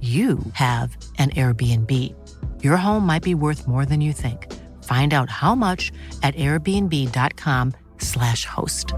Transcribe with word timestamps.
you 0.00 0.38
have 0.52 0.96
an 1.18 1.30
Airbnb. 1.30 1.90
Your 2.62 2.76
home 2.76 3.04
might 3.04 3.24
be 3.24 3.34
worth 3.34 3.66
more 3.66 3.84
than 3.84 4.00
you 4.00 4.12
think. 4.12 4.46
Find 4.84 5.12
out 5.12 5.28
how 5.28 5.56
much 5.56 5.90
at 6.22 6.36
airbnb.com/slash 6.36 8.44
host. 8.44 8.94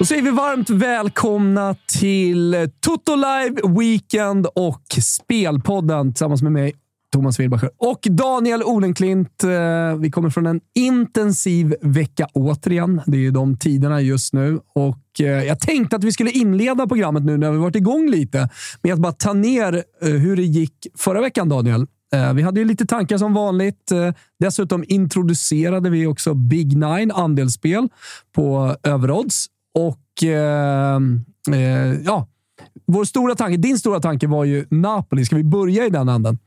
Då 0.00 0.06
säger 0.06 0.22
vi 0.22 0.30
varmt 0.30 0.70
välkomna 0.70 1.74
till 2.00 2.68
Toto 2.80 3.16
Live 3.16 3.60
Weekend 3.78 4.46
och 4.46 4.82
Spelpodden 5.02 6.12
tillsammans 6.12 6.42
med 6.42 6.52
mig, 6.52 6.72
Thomas 7.12 7.40
Wilbacher 7.40 7.70
och 7.76 8.00
Daniel 8.10 8.62
Olenklint. 8.62 9.44
Eh, 9.44 9.96
vi 9.98 10.10
kommer 10.10 10.30
från 10.30 10.46
en 10.46 10.60
intensiv 10.74 11.74
vecka 11.82 12.26
återigen. 12.32 13.02
Det 13.06 13.16
är 13.16 13.20
ju 13.20 13.30
de 13.30 13.56
tiderna 13.56 14.00
just 14.00 14.32
nu. 14.32 14.60
Och 14.74 15.20
eh, 15.20 15.26
jag 15.26 15.60
tänkte 15.60 15.96
att 15.96 16.04
vi 16.04 16.12
skulle 16.12 16.30
inleda 16.30 16.86
programmet 16.86 17.24
nu 17.24 17.36
när 17.36 17.50
vi 17.50 17.58
varit 17.58 17.76
igång 17.76 18.10
lite 18.10 18.48
med 18.82 18.92
att 18.92 18.98
bara 18.98 19.12
ta 19.12 19.32
ner 19.32 19.84
eh, 20.02 20.08
hur 20.08 20.36
det 20.36 20.42
gick 20.42 20.86
förra 20.96 21.20
veckan, 21.20 21.48
Daniel. 21.48 21.86
Vi 22.34 22.42
hade 22.42 22.60
ju 22.60 22.66
lite 22.66 22.86
tankar 22.86 23.18
som 23.18 23.34
vanligt. 23.34 23.92
Dessutom 24.40 24.84
introducerade 24.88 25.90
vi 25.90 26.06
också 26.06 26.34
Big 26.34 26.76
Nine 26.76 27.10
andelsspel 27.10 27.88
på 28.32 28.76
överodds. 28.82 29.46
Och 29.74 30.22
ja, 32.04 32.28
vår 32.86 33.04
stora 33.04 33.34
tanke, 33.34 33.56
din 33.56 33.78
stora 33.78 34.00
tanke 34.00 34.26
var 34.26 34.44
ju 34.44 34.66
Napoli. 34.70 35.24
Ska 35.24 35.36
vi 35.36 35.44
börja 35.44 35.86
i 35.86 35.90
den 35.90 36.08
änden? 36.08 36.38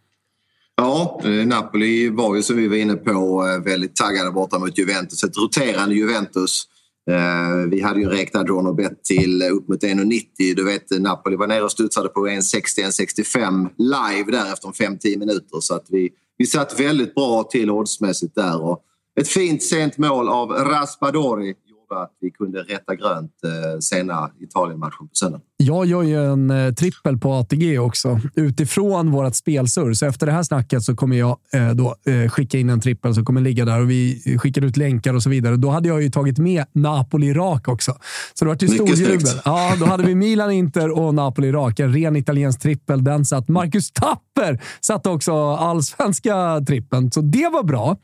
Ja, 0.75 1.21
eh, 1.23 1.47
Napoli 1.47 2.09
var 2.09 2.35
ju 2.35 2.43
som 2.43 2.57
vi 2.57 2.67
var 2.67 2.75
inne 2.75 2.95
på 2.95 3.47
eh, 3.47 3.63
väldigt 3.63 3.95
taggade 3.95 4.31
borta 4.31 4.59
mot 4.59 4.77
Juventus. 4.77 5.23
Ett 5.23 5.37
roterande 5.37 5.95
Juventus. 5.95 6.63
Eh, 7.09 7.69
vi 7.69 7.81
hade 7.81 7.99
ju 7.99 8.09
räknat 8.09 8.47
Ron 8.47 8.75
bet 8.75 9.03
till 9.03 9.43
upp 9.43 9.67
mot 9.67 9.83
1,90. 9.83 10.55
Du 10.55 10.63
vet, 10.63 10.99
Napoli 10.99 11.35
var 11.35 11.47
nere 11.47 11.63
och 11.63 11.71
studsade 11.71 12.09
på 12.09 12.27
1,60-1,65 12.27 13.69
live 13.77 14.31
där 14.31 14.53
efter 14.53 14.69
5-10 14.69 15.19
minuter. 15.19 15.59
Så 15.59 15.75
att 15.75 15.85
vi, 15.89 16.09
vi 16.37 16.45
satt 16.45 16.79
väldigt 16.79 17.15
bra 17.15 17.43
till 17.43 17.71
oddsmässigt 17.71 18.35
där. 18.35 18.61
Och 18.61 18.79
ett 19.19 19.27
fint 19.27 19.63
sent 19.63 19.97
mål 19.97 20.29
av 20.29 20.51
Raspadori 20.51 21.55
att 21.95 22.11
vi 22.21 22.31
kunde 22.31 22.59
rätta 22.59 22.95
grönt 22.95 23.31
eh, 23.43 23.79
sena 23.79 24.29
Italien-matchen 24.39 25.07
på 25.07 25.15
söndag. 25.15 25.41
Jag 25.57 25.85
gör 25.85 26.03
ju 26.03 26.31
en 26.31 26.51
eh, 26.51 26.73
trippel 26.73 27.17
på 27.17 27.33
ATG 27.33 27.79
också 27.79 28.19
utifrån 28.35 29.11
vårt 29.11 29.35
spelsurr. 29.35 29.93
Så 29.93 30.05
efter 30.05 30.25
det 30.25 30.31
här 30.31 30.43
snacket 30.43 30.83
så 30.83 30.95
kommer 30.95 31.17
jag 31.17 31.37
eh, 31.53 31.69
då 31.69 31.95
eh, 32.05 32.29
skicka 32.29 32.57
in 32.57 32.69
en 32.69 32.81
trippel 32.81 33.15
som 33.15 33.25
kommer 33.25 33.41
ligga 33.41 33.65
där 33.65 33.81
och 33.81 33.89
vi 33.89 34.21
skickar 34.39 34.61
ut 34.65 34.77
länkar 34.77 35.13
och 35.13 35.23
så 35.23 35.29
vidare. 35.29 35.55
Då 35.55 35.69
hade 35.69 35.87
jag 35.87 36.03
ju 36.03 36.09
tagit 36.09 36.37
med 36.37 36.65
Napoli-Rak 36.73 37.67
också. 37.67 37.97
Så 38.33 38.45
det 38.45 38.49
var 38.49 38.57
ju 38.61 38.67
storjubel. 38.67 39.41
Ja, 39.45 39.75
då 39.79 39.85
hade 39.85 40.03
vi 40.03 40.15
Milan, 40.15 40.51
Inter 40.51 40.89
och 40.89 41.13
Napoli-Rak. 41.13 41.79
En 41.79 41.93
ren 41.93 42.15
italiensk 42.15 42.61
trippel. 42.61 43.03
Den 43.03 43.25
satt. 43.25 43.47
Marcus 43.47 43.91
Tapper 43.91 44.61
satte 44.81 45.09
också 45.09 45.33
allsvenska 45.55 46.61
trippeln, 46.67 47.11
så 47.11 47.21
det 47.21 47.49
var 47.53 47.63
bra. 47.63 47.97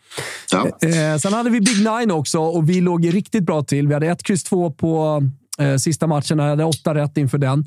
Ja. 0.51 0.87
Eh, 0.87 1.17
sen 1.17 1.33
hade 1.33 1.49
vi 1.49 1.61
Big 1.61 1.77
Nine 1.77 2.11
också 2.11 2.39
och 2.39 2.69
vi 2.69 2.81
låg 2.81 3.13
riktigt 3.13 3.43
bra 3.43 3.63
till. 3.63 3.78
Vi 3.87 3.93
hade 3.93 4.07
ett 4.07 4.23
kryss 4.23 4.43
två 4.43 4.71
på 4.71 5.23
eh, 5.59 5.75
sista 5.75 6.07
matchen. 6.07 6.39
Jag 6.39 6.49
hade 6.49 6.63
åtta 6.65 6.93
rätt 6.95 7.17
inför 7.17 7.37
den. 7.37 7.65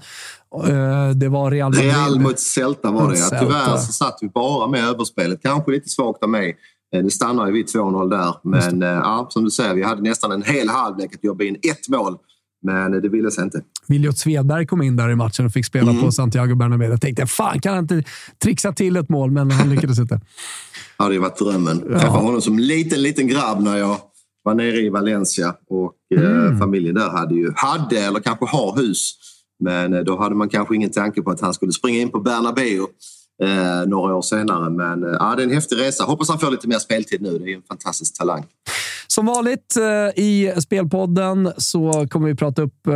Eh, 0.69 1.11
det 1.11 1.28
var 1.28 1.50
Real 1.50 1.71
Madrid. 1.73 1.91
Real 1.91 2.21
mot 2.21 2.39
Celta 2.39 2.91
var 2.91 3.12
det. 3.12 3.19
Ja. 3.19 3.39
Tyvärr 3.41 3.77
så 3.77 3.93
satt 3.93 4.19
vi 4.21 4.28
bara 4.28 4.69
med 4.69 4.84
överspelet. 4.84 5.43
Kanske 5.43 5.71
lite 5.71 5.89
svagt 5.89 6.22
av 6.22 6.28
mig. 6.28 6.56
Eh, 6.97 7.03
Det 7.03 7.11
stannar 7.11 7.47
ju 7.47 7.53
vid 7.53 7.67
2-0 7.67 8.11
där. 8.11 8.34
Men 8.43 8.83
eh, 8.83 8.89
ja, 8.89 9.27
som 9.31 9.45
du 9.45 9.51
säger, 9.51 9.75
vi 9.75 9.83
hade 9.83 10.03
nästan 10.03 10.33
en 10.33 10.43
hel 10.43 10.69
halvlek 10.69 11.15
att 11.15 11.25
jobba 11.25 11.45
in 11.45 11.55
ett 11.55 11.89
mål. 11.89 12.17
Men 12.65 12.95
eh, 12.95 13.01
det 13.01 13.09
ville 13.09 13.31
sig 13.31 13.45
inte. 13.45 13.61
Viljot 13.89 14.19
Svedberg 14.19 14.67
kom 14.67 14.83
in 14.83 14.97
där 14.97 15.11
i 15.11 15.15
matchen 15.17 15.47
och 15.47 15.53
fick 15.53 15.67
spela 15.67 15.91
Mm. 15.91 16.03
på 16.03 16.12
Santiago 16.12 16.55
Bernabéu. 16.55 16.91
Jag 16.91 17.01
tänkte, 17.01 17.27
fan 17.27 17.61
kan 17.61 17.75
han 17.75 17.84
inte 17.84 18.03
trixa 18.43 18.72
till 18.72 18.97
ett 18.97 19.09
mål? 19.09 19.31
Men 19.31 19.51
han 19.51 19.71
lyckades 19.71 19.99
inte. 19.99 20.15
Det 20.15 21.03
hade 21.05 21.15
ju 21.15 21.21
varit 21.21 21.39
drömmen. 21.39 21.83
Jag 21.91 22.01
träffade 22.01 22.22
honom 22.25 22.41
som 22.43 22.59
liten, 22.59 23.03
liten 23.03 23.27
grabb 23.27 23.61
när 23.62 23.77
jag 23.77 23.97
var 24.42 24.54
nere 24.54 24.80
i 24.80 24.88
Valencia. 24.88 25.54
Och 25.69 25.94
eh, 26.19 26.58
familjen 26.58 26.94
där 26.94 27.08
hade 27.08 27.34
ju, 27.34 27.53
hade 27.56 27.98
eller 27.98 28.20
kanske 28.20 28.47
har 28.47 28.76
hus. 28.76 29.12
Men 29.64 29.94
eh, 29.94 30.00
då 30.00 30.19
hade 30.19 30.34
man 30.34 30.48
kanske 30.48 30.76
ingen 30.76 30.91
tanke 30.91 31.22
på 31.22 31.30
att 31.30 31.41
han 31.41 31.54
skulle 31.54 31.72
springa 31.72 32.00
in 32.00 32.10
på 32.10 32.20
Bernabéu 32.20 32.86
eh, 33.42 33.86
några 33.86 34.14
år 34.14 34.22
senare. 34.22 34.70
Men 34.70 35.04
eh, 35.04 35.36
det 35.36 35.42
är 35.42 35.47
en 35.47 35.53
häftig 35.53 35.78
resa. 35.78 36.04
Hoppas 36.04 36.28
han 36.28 36.38
får 36.38 36.50
lite 36.50 36.69
mer 36.69 36.78
speltid 36.78 37.22
nu. 37.22 37.38
Det 37.38 37.53
är 37.53 37.56
en 37.56 37.62
fantastisk 37.62 38.19
talang. 38.19 38.44
Som 39.15 39.27
vanligt 39.27 39.77
eh, 39.77 40.23
i 40.25 40.53
Spelpodden 40.59 41.53
så 41.56 42.06
kommer 42.11 42.28
vi 42.28 42.34
prata 42.34 42.62
upp 42.62 42.87
eh, 42.87 42.95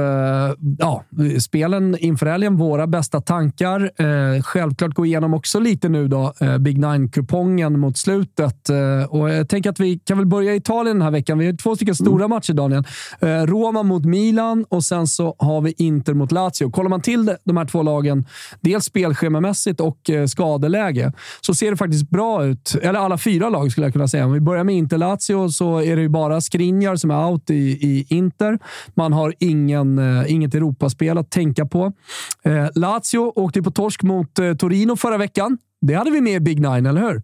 ja, 0.78 1.04
spelen 1.40 1.96
inför 1.98 2.26
helgen, 2.26 2.56
våra 2.56 2.86
bästa 2.86 3.20
tankar. 3.20 3.90
Eh, 3.96 4.42
självklart 4.42 4.94
gå 4.94 5.06
igenom 5.06 5.34
också 5.34 5.60
lite 5.60 5.88
nu 5.88 6.08
då, 6.08 6.32
Big 6.60 6.78
Nine-kupongen 6.78 7.78
mot 7.78 7.98
slutet. 7.98 8.68
Och 9.08 9.30
jag 9.30 9.48
tänker 9.48 9.70
att 9.70 9.80
vi 9.80 9.98
kan 9.98 10.18
väl 10.18 10.26
börja 10.26 10.52
i 10.52 10.56
Italien 10.56 10.96
den 10.96 11.02
här 11.02 11.10
veckan. 11.10 11.38
Vi 11.38 11.46
har 11.46 11.52
två 11.52 11.76
stycken 11.76 11.94
stora 11.94 12.28
matcher, 12.28 12.52
Daniel. 12.52 12.84
Roma 13.46 13.82
mot 13.82 14.04
Milan 14.04 14.64
och 14.68 14.84
sen 14.84 15.06
så 15.06 15.36
har 15.38 15.60
vi 15.60 15.74
Inter 15.78 16.14
mot 16.14 16.32
Lazio. 16.32 16.70
Kollar 16.70 16.90
man 16.90 17.00
till 17.00 17.34
de 17.44 17.56
här 17.56 17.64
två 17.64 17.82
lagen, 17.82 18.26
dels 18.60 18.84
spelschemamässigt 18.84 19.80
och 19.80 20.10
skadeläge, 20.28 21.12
så 21.40 21.54
ser 21.54 21.70
det 21.70 21.76
faktiskt 21.76 22.10
bra 22.10 22.44
ut. 22.44 22.76
Eller 22.82 22.98
alla 22.98 23.18
fyra 23.18 23.48
lag 23.48 23.72
skulle 23.72 23.86
jag 23.86 23.92
kunna 23.92 24.08
säga. 24.08 24.26
Om 24.26 24.32
vi 24.32 24.40
börjar 24.40 24.64
med 24.64 24.74
Inter-Lazio 24.74 25.48
så 25.48 25.82
är 25.82 25.96
det 25.96 26.05
ju 26.06 26.10
bara 26.10 26.40
Skriniar 26.40 26.96
som 26.96 27.10
är 27.10 27.30
out 27.30 27.50
i, 27.50 27.54
i 27.54 28.06
Inter. 28.08 28.58
Man 28.94 29.12
har 29.12 29.34
ingen, 29.38 29.98
eh, 29.98 30.32
inget 30.32 30.54
Europaspel 30.54 31.18
att 31.18 31.30
tänka 31.30 31.66
på. 31.66 31.92
Eh, 32.42 32.68
Lazio 32.74 33.18
åkte 33.18 33.62
på 33.62 33.70
torsk 33.70 34.02
mot 34.02 34.38
eh, 34.38 34.54
Torino 34.54 34.96
förra 34.96 35.18
veckan. 35.18 35.58
Det 35.80 35.94
hade 35.94 36.10
vi 36.10 36.20
med 36.20 36.32
i 36.32 36.40
Big 36.40 36.60
Nine, 36.60 36.86
eller 36.86 37.00
hur? 37.00 37.22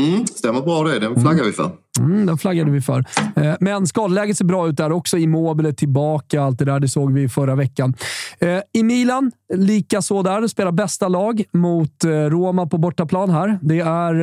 Mm, 0.00 0.26
stämmer 0.26 0.60
bra 0.60 0.82
det. 0.82 0.98
Den 0.98 1.20
flaggar 1.20 1.44
vi 1.44 1.52
för. 1.52 1.70
Mm, 2.00 2.26
den 2.26 2.38
flaggade 2.38 2.70
vi 2.70 2.80
för. 2.80 3.04
Eh, 3.36 3.54
men 3.60 3.86
skadeläget 3.86 4.38
ser 4.38 4.44
bra 4.44 4.68
ut 4.68 4.76
där 4.76 4.92
också. 4.92 5.18
Immobile 5.18 5.72
tillbaka, 5.72 6.42
allt 6.42 6.58
det 6.58 6.64
där. 6.64 6.80
Det 6.80 6.88
såg 6.88 7.12
vi 7.12 7.28
förra 7.28 7.54
veckan. 7.54 7.94
Eh, 8.38 8.60
I 8.72 8.82
Milan, 8.82 9.32
lika 9.54 10.02
så 10.02 10.22
där. 10.22 10.46
Spelar 10.46 10.72
bästa 10.72 11.08
lag 11.08 11.44
mot 11.52 12.04
eh, 12.04 12.10
Roma 12.10 12.66
på 12.66 12.78
bortaplan 12.78 13.30
här. 13.30 13.58
Det 13.62 13.80
är 13.80 14.14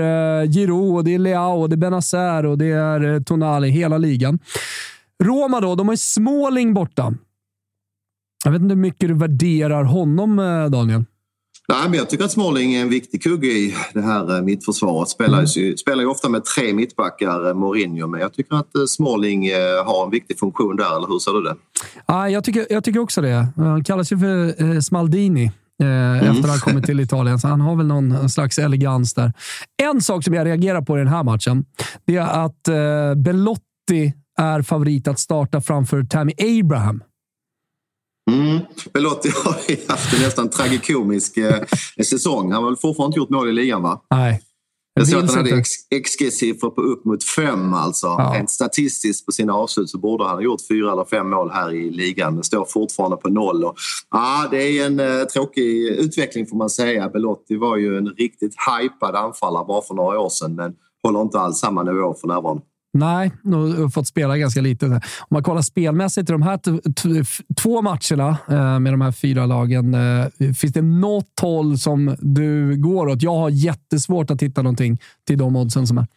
Giroud, 0.46 1.06
det 1.06 1.16
är 1.16 1.20
Leao, 1.20 1.68
det 1.68 1.76
är 1.76 1.78
Benazer 1.78 2.46
och 2.46 2.58
det 2.58 2.72
är 2.72 3.24
Tonali. 3.24 3.70
Hela 3.70 3.98
ligan. 3.98 4.40
Roma 5.24 5.60
då, 5.60 5.76
de 5.76 5.88
har 5.88 5.94
ju 5.94 5.98
Småling 5.98 6.74
borta. 6.74 7.14
Jag 8.46 8.52
vet 8.52 8.62
inte 8.62 8.76
hur 8.76 8.82
mycket 8.82 9.10
du 9.10 9.14
värderar 9.14 9.84
honom, 9.84 10.36
Daniel. 10.72 11.06
Nej, 11.70 11.90
men 11.90 11.94
jag 11.94 12.10
tycker 12.10 12.26
att 12.26 12.32
Småling 12.32 12.74
är 12.74 12.82
en 12.82 12.90
viktig 12.90 13.24
kugge 13.24 13.48
i 13.48 13.76
det 13.94 14.02
här 14.02 14.36
eh, 14.36 14.42
mittförsvaret. 14.42 15.10
Spelar 15.10 15.46
ju, 15.58 15.78
spelar 15.78 16.04
ju 16.04 16.10
ofta 16.10 16.30
med 16.30 16.46
tre 16.46 16.74
mittbackar, 16.74 17.48
eh, 17.48 17.54
Mourinho, 17.54 18.08
men 18.08 18.22
jag 18.22 18.34
tycker 18.34 18.56
att 18.56 18.76
eh, 18.76 18.86
Småling 18.88 19.46
eh, 19.46 19.86
har 19.86 20.06
en 20.06 20.12
viktig 20.12 20.40
funktion 20.40 20.76
där, 20.76 20.98
eller 20.98 21.08
hur 21.08 21.20
ser 21.20 21.32
du 21.32 21.42
det? 21.42 21.56
Ja, 22.06 22.30
jag, 22.30 22.44
tycker, 22.44 22.68
jag 22.70 22.84
tycker 22.84 23.00
också 23.00 23.22
det. 23.22 23.48
Han 23.56 23.84
kallas 23.84 24.12
ju 24.12 24.18
för 24.20 24.82
Smaldini. 24.82 25.52
mm. 25.82 26.16
efter 26.16 26.44
att 26.44 26.50
han 26.50 26.60
kommit 26.60 26.86
till 26.86 27.00
Italien, 27.00 27.40
så 27.40 27.48
han 27.48 27.62
har 27.62 27.76
väl 27.76 27.88
någon 27.88 28.30
slags 28.30 28.58
elegans 28.58 29.14
där. 29.14 29.34
En 29.84 30.02
sak 30.02 30.24
som 30.24 30.34
jag 30.34 30.46
reagerar 30.46 30.82
på 30.82 30.98
i 30.98 31.00
den 31.00 31.08
här 31.08 31.24
matchen, 31.24 31.66
det 32.06 32.16
är 32.16 32.46
att 32.46 32.64
Belotti 33.18 34.14
är 34.38 34.62
favorit 34.62 35.08
att 35.08 35.20
starta 35.20 35.62
framför 35.62 36.04
Tammy 36.04 36.34
Abraham. 36.60 37.04
Mm. 38.32 38.60
Belotti 38.94 39.30
har 39.44 39.92
haft 39.92 40.14
en 40.14 40.22
nästan 40.22 40.50
tragikomisk 40.50 41.38
eh, 41.38 41.64
säsong. 42.06 42.52
Han 42.52 42.64
har 42.64 42.70
väl 42.70 42.78
fortfarande 42.78 43.14
inte 43.14 43.20
gjort 43.20 43.30
mål 43.30 43.50
i 43.50 43.54
ligan, 43.54 43.82
va? 43.82 44.02
Nej. 44.10 44.42
Jag 44.94 45.08
såg 45.08 45.24
att 45.24 45.30
han 45.30 45.38
hade 45.38 45.64
XG-siffror 46.04 46.70
på 46.70 46.82
upp 46.82 47.06
mot 47.06 47.24
fem. 47.24 47.74
Alltså. 47.74 48.08
Ja. 48.08 48.34
Rent 48.36 48.50
statistiskt 48.50 49.26
på 49.26 49.32
sina 49.32 49.54
avslut 49.54 49.90
så 49.90 49.98
borde 49.98 50.24
han 50.24 50.36
ha 50.36 50.42
gjort 50.42 50.68
fyra 50.70 50.92
eller 50.92 51.06
fem 51.06 51.30
mål 51.30 51.52
här 51.52 51.74
i 51.74 51.90
ligan. 51.90 52.34
Men 52.34 52.44
står 52.44 52.66
fortfarande 52.66 53.18
på 53.18 53.30
noll. 53.30 53.64
Och, 53.64 53.76
ja, 54.12 54.48
det 54.52 54.64
är 54.64 54.86
en 54.86 55.00
uh, 55.00 55.24
tråkig 55.24 55.88
utveckling 55.88 56.48
får 56.48 56.58
man 56.58 56.70
säga. 56.70 57.10
Belotti 57.10 57.56
var 57.56 57.78
ju 57.78 57.98
en 57.98 58.08
riktigt 58.08 58.56
hypad 58.82 59.16
anfallare 59.16 59.66
bara 59.68 59.82
för 59.82 59.94
några 59.94 60.20
år 60.20 60.30
sedan 60.30 60.56
men 60.56 60.74
håller 61.04 61.22
inte 61.22 61.40
alls 61.40 61.60
samma 61.60 61.84
nivå 61.84 62.14
för 62.22 62.28
närvarande. 62.28 62.64
Nej, 62.94 63.32
nog 63.44 63.94
fått 63.94 64.08
spela 64.08 64.38
ganska 64.38 64.62
lite. 64.62 64.86
Om 64.86 65.00
man 65.30 65.44
kollar 65.44 65.62
spelmässigt 65.62 66.30
i 66.30 66.32
de 66.32 66.42
här 66.42 66.60
två 67.62 67.82
matcherna 67.82 68.38
eh, 68.50 68.80
med 68.80 68.94
de 68.94 69.02
här 69.02 69.12
fyra 69.12 69.46
lagen. 69.46 69.94
Eh, 69.94 70.26
finns 70.38 70.74
det 70.74 70.82
något 70.82 71.40
håll 71.42 71.78
som 71.78 72.16
du 72.20 72.78
går 72.78 73.08
åt? 73.08 73.22
Jag 73.22 73.36
har 73.36 73.50
jättesvårt 73.50 74.32
att 74.32 74.42
hitta 74.42 74.62
någonting 74.62 74.98
till 75.28 75.38
de 75.38 75.56
oddsen 75.56 75.88
som 75.88 75.98
är. 75.98 76.08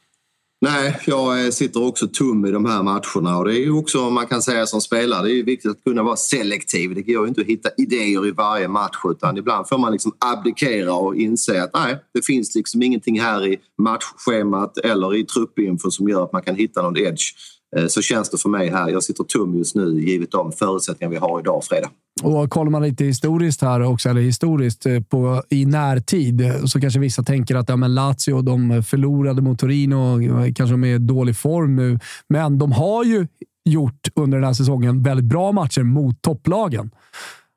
Nej, 0.64 1.00
jag 1.06 1.44
eh, 1.44 1.50
sitter 1.50 1.86
också 1.86 2.06
tum 2.06 2.46
i 2.46 2.50
de 2.50 2.64
här 2.64 2.82
matcherna 2.82 3.38
och 3.38 3.44
det 3.44 3.58
är 3.58 3.60
ju 3.60 3.72
också, 3.72 4.10
man 4.10 4.26
kan 4.26 4.42
säga 4.42 4.66
som 4.66 4.80
spelare, 4.80 5.26
det 5.26 5.38
är 5.38 5.44
viktigt 5.44 5.70
att 5.70 5.84
kunna 5.84 6.02
vara 6.02 6.16
selektiv. 6.16 6.94
Det 6.94 7.02
går 7.02 7.22
ju 7.22 7.28
inte 7.28 7.40
att 7.40 7.46
hitta 7.46 7.68
idéer 7.76 8.26
i 8.26 8.30
varje 8.30 8.68
match 8.68 8.96
utan 9.04 9.36
ibland 9.36 9.68
får 9.68 9.78
man 9.78 9.92
liksom 9.92 10.12
abdikera 10.18 10.94
och 10.94 11.16
inse 11.16 11.62
att 11.62 11.70
nej, 11.74 11.98
det 12.14 12.24
finns 12.24 12.54
liksom 12.54 12.82
ingenting 12.82 13.20
här 13.20 13.46
i 13.46 13.58
matchschemat 13.82 14.78
eller 14.78 15.16
i 15.16 15.24
truppinfo 15.24 15.90
som 15.90 16.08
gör 16.08 16.24
att 16.24 16.32
man 16.32 16.42
kan 16.42 16.54
hitta 16.54 16.82
någon 16.82 16.96
edge. 16.96 17.34
Eh, 17.76 17.86
så 17.86 18.02
känns 18.02 18.30
det 18.30 18.38
för 18.38 18.48
mig 18.48 18.70
här. 18.70 18.88
Jag 18.88 19.02
sitter 19.02 19.24
tum 19.24 19.54
just 19.54 19.74
nu 19.74 20.00
givet 20.00 20.30
de 20.30 20.52
förutsättningar 20.52 21.10
vi 21.10 21.16
har 21.16 21.40
idag 21.40 21.64
fredag. 21.64 21.88
Och 22.22 22.50
kollar 22.50 22.70
man 22.70 22.82
lite 22.82 23.04
historiskt 23.04 23.62
här 23.62 23.82
också, 23.82 24.08
eller 24.08 24.20
historiskt 24.20 24.86
eh, 24.86 25.00
på, 25.00 25.42
i 25.50 25.66
närtid, 25.66 26.40
eh, 26.40 26.64
så 26.64 26.80
kanske 26.80 27.00
vissa 27.00 27.22
tänker 27.22 27.54
att 27.54 27.68
ja, 27.68 27.76
men 27.76 27.94
Lazio 27.94 28.42
de 28.42 28.82
förlorade 28.82 29.42
mot 29.42 29.58
Torino. 29.58 30.18
Kanske 30.54 30.74
de 30.74 30.84
är 30.84 30.94
i 30.94 30.98
dålig 30.98 31.36
form 31.36 31.76
nu, 31.76 31.98
men 32.28 32.58
de 32.58 32.72
har 32.72 33.04
ju 33.04 33.26
gjort 33.64 34.08
under 34.14 34.38
den 34.38 34.44
här 34.44 34.54
säsongen 34.54 35.02
väldigt 35.02 35.26
bra 35.26 35.52
matcher 35.52 35.82
mot 35.82 36.22
topplagen. 36.22 36.90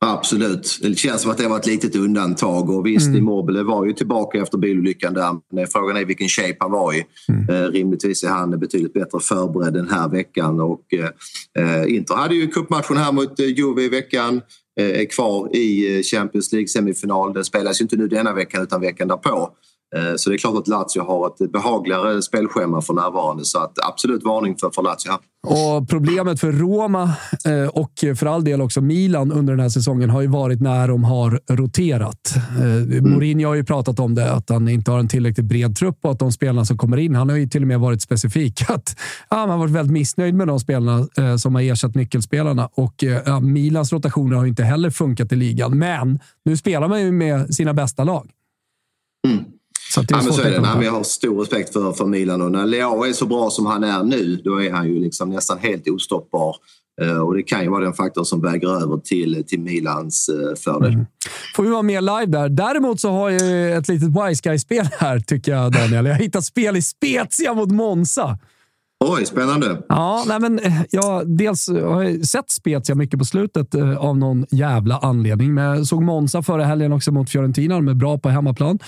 Absolut. 0.06 0.80
Det 0.82 0.96
känns 0.96 1.22
som 1.22 1.32
att 1.32 1.38
det 1.38 1.48
var 1.48 1.58
ett 1.58 1.66
litet 1.66 1.96
undantag. 1.96 2.70
Och 2.70 2.86
visst, 2.86 3.08
mm. 3.08 3.18
Immobile 3.18 3.64
var 3.64 3.86
ju 3.86 3.94
tillbaka 3.94 4.42
efter 4.42 4.58
bilolyckan 4.58 5.14
där. 5.14 5.66
Frågan 5.66 5.98
är 5.98 6.06
vilken 6.06 6.28
shape 6.28 6.56
han 6.60 6.72
var 6.72 6.94
i. 6.94 7.06
Mm. 7.30 7.50
Eh, 7.50 7.70
rimligtvis 7.72 8.24
är 8.24 8.30
han 8.30 8.60
betydligt 8.60 8.94
bättre 8.94 9.20
förberedd 9.20 9.74
den 9.74 9.90
här 9.90 10.10
veckan. 10.10 10.60
Och, 10.60 10.94
eh, 10.94 11.96
Inter 11.96 12.16
hade 12.16 12.36
ju 12.36 12.48
cupmatchen 12.48 12.98
här 12.98 13.12
mot 13.12 13.40
eh, 13.40 13.46
Juve 13.46 13.82
i 13.82 13.90
veckan. 13.90 14.42
Eh, 14.80 15.00
är 15.02 15.06
kvar 15.06 15.56
i 15.56 15.98
eh, 15.98 16.04
Champions 16.04 16.52
League 16.52 16.68
semifinal. 16.68 17.34
Den 17.34 17.46
spelas 17.46 17.82
ju 17.82 17.84
inte 17.84 17.96
nu 17.96 18.08
denna 18.08 18.34
veckan 18.34 18.64
utan 18.64 18.82
veckan 18.82 19.08
därpå. 19.08 19.50
Eh, 19.96 20.16
så 20.16 20.30
det 20.30 20.36
är 20.36 20.38
klart 20.38 20.58
att 20.58 20.68
Lazio 20.68 21.02
har 21.02 21.28
ett 21.28 21.52
behagligare 21.52 22.22
spelschema 22.22 22.82
för 22.82 22.94
närvarande. 22.94 23.46
Så 23.46 23.60
att 23.60 23.74
absolut 23.88 24.24
varning 24.24 24.56
för, 24.56 24.70
för 24.70 24.82
Lazio. 24.82 25.20
Och 25.48 25.90
problemet 25.90 26.40
för 26.40 26.52
Roma 26.52 27.04
eh, 27.46 27.68
och 27.68 27.92
för 28.20 28.26
all 28.26 28.44
del 28.44 28.62
också 28.62 28.82
Milan 28.82 29.32
under 29.32 29.54
den 29.54 29.60
här 29.60 29.70
säsongen 29.70 30.10
har 30.10 30.22
ju 30.22 30.28
varit 30.28 30.62
när 30.62 30.88
de 30.88 31.04
har 31.04 31.42
roterat. 31.50 32.34
Eh, 32.58 32.64
mm. 32.64 33.12
Mourinho 33.12 33.48
har 33.48 33.56
ju 33.56 33.64
pratat 33.64 34.00
om 34.00 34.16
det, 34.16 34.32
att 34.32 34.50
han 34.50 34.68
inte 34.68 34.92
har 34.92 35.00
en 35.00 35.08
tillräckligt 35.08 35.46
bred 35.46 35.76
trupp 35.76 35.98
och 36.02 36.12
att 36.12 36.20
de 36.20 36.32
spelarna 36.32 36.66
som 36.66 36.78
kommer 36.78 36.98
in, 36.98 37.16
han 37.16 37.30
har 37.30 37.36
ju 37.36 37.48
till 37.48 37.62
och 37.62 37.68
med 37.68 37.80
varit 37.80 38.02
specifik 38.02 38.62
att 38.70 38.96
ja, 39.30 39.38
han 39.38 39.50
har 39.50 39.58
varit 39.58 39.72
väldigt 39.72 39.94
missnöjd 39.94 40.36
med 40.36 40.48
de 40.48 40.60
spelarna 40.60 41.08
som 41.38 41.56
har 41.56 41.62
ersatt 41.62 41.96
nyckelspelarna. 41.96 42.70
Och 42.74 43.04
ja, 43.26 43.40
Milans 43.40 43.94
rotationer 43.94 44.36
har 44.36 44.44
ju 44.44 44.50
inte 44.50 44.64
heller 44.64 44.90
funkat 44.90 45.32
i 45.32 45.36
ligan, 45.36 45.78
men 45.78 46.20
nu 46.46 46.58
spelar 46.58 46.88
man 46.88 47.02
ju 47.02 47.12
med 47.12 47.56
sina 47.56 47.74
bästa 47.74 48.04
lag. 48.04 48.30
Mm. 49.28 49.46
Så 49.94 50.02
det 50.02 50.14
är 50.14 50.18
ja, 50.18 50.24
men 50.24 50.34
så 50.34 50.42
är 50.42 50.52
det. 50.52 50.62
Nej, 50.62 50.86
jag 50.86 50.92
har 50.92 51.04
stor 51.04 51.40
respekt 51.40 51.74
för, 51.74 51.92
för 51.92 52.06
Milan 52.06 52.42
och 52.42 52.52
när 52.52 52.66
Leao 52.66 53.04
är 53.04 53.14
så 53.14 53.26
bra 53.26 53.50
som 53.50 53.66
han 53.66 53.84
är 53.84 54.04
nu, 54.04 54.42
då 54.44 54.62
är 54.64 54.72
han 54.72 54.88
ju 54.88 55.00
liksom 55.00 55.30
nästan 55.30 55.58
helt 55.60 55.88
ostoppbar. 55.88 56.56
Uh, 57.02 57.18
och 57.18 57.36
det 57.36 57.44
kan 57.44 57.64
ju 57.64 57.70
vara 57.70 57.84
den 57.84 57.94
faktorn 57.94 58.26
som 58.26 58.42
väger 58.42 58.84
över 58.84 58.98
till, 58.98 59.44
till 59.48 59.60
Milans 59.60 60.30
uh, 60.30 60.56
fördel. 60.56 60.94
Mm. 60.94 61.06
Får 61.56 61.64
vi 61.64 61.70
vara 61.70 61.82
med 61.82 62.04
live 62.04 62.26
där. 62.26 62.50
Däremot 62.50 63.00
så 63.00 63.10
har 63.10 63.30
jag 63.30 63.78
ett 63.78 63.88
litet 63.88 64.10
Wise 64.10 64.42
Guy-spel 64.44 64.90
här, 65.00 65.20
tycker 65.20 65.52
jag, 65.52 65.72
Daniel. 65.72 66.06
Jag 66.06 66.14
har 66.14 66.20
hittat 66.20 66.46
spel 66.46 66.78
i 66.78 66.82
Spezia 66.82 67.54
mot 67.54 67.72
Monza. 67.72 68.38
Oj, 69.06 69.26
spännande. 69.26 69.82
Ja, 69.90 70.24
nej 70.28 70.40
men, 70.40 70.60
eh, 70.60 70.82
ja, 70.90 71.02
jag 71.02 71.38
dels 71.38 71.70
eh, 71.70 71.90
har 71.90 72.04
jag 72.04 72.26
sett 72.26 72.52
Spezia 72.52 72.96
mycket 72.96 73.20
på 73.20 73.26
slutet 73.26 73.76
eh, 73.76 73.98
av 73.98 74.18
någon 74.18 74.46
jävla 74.50 74.98
anledning. 74.98 75.54
Men 75.54 75.64
jag 75.64 75.88
såg 75.88 76.04
Monza 76.04 76.44
förra 76.44 76.66
helgen 76.66 76.94
också 76.94 77.12
mot 77.12 77.30
Fiorentina. 77.30 77.76
De 77.76 77.88
är 77.88 77.94
bra 77.94 78.18
på 78.18 78.30
hemmaplan. 78.30 78.80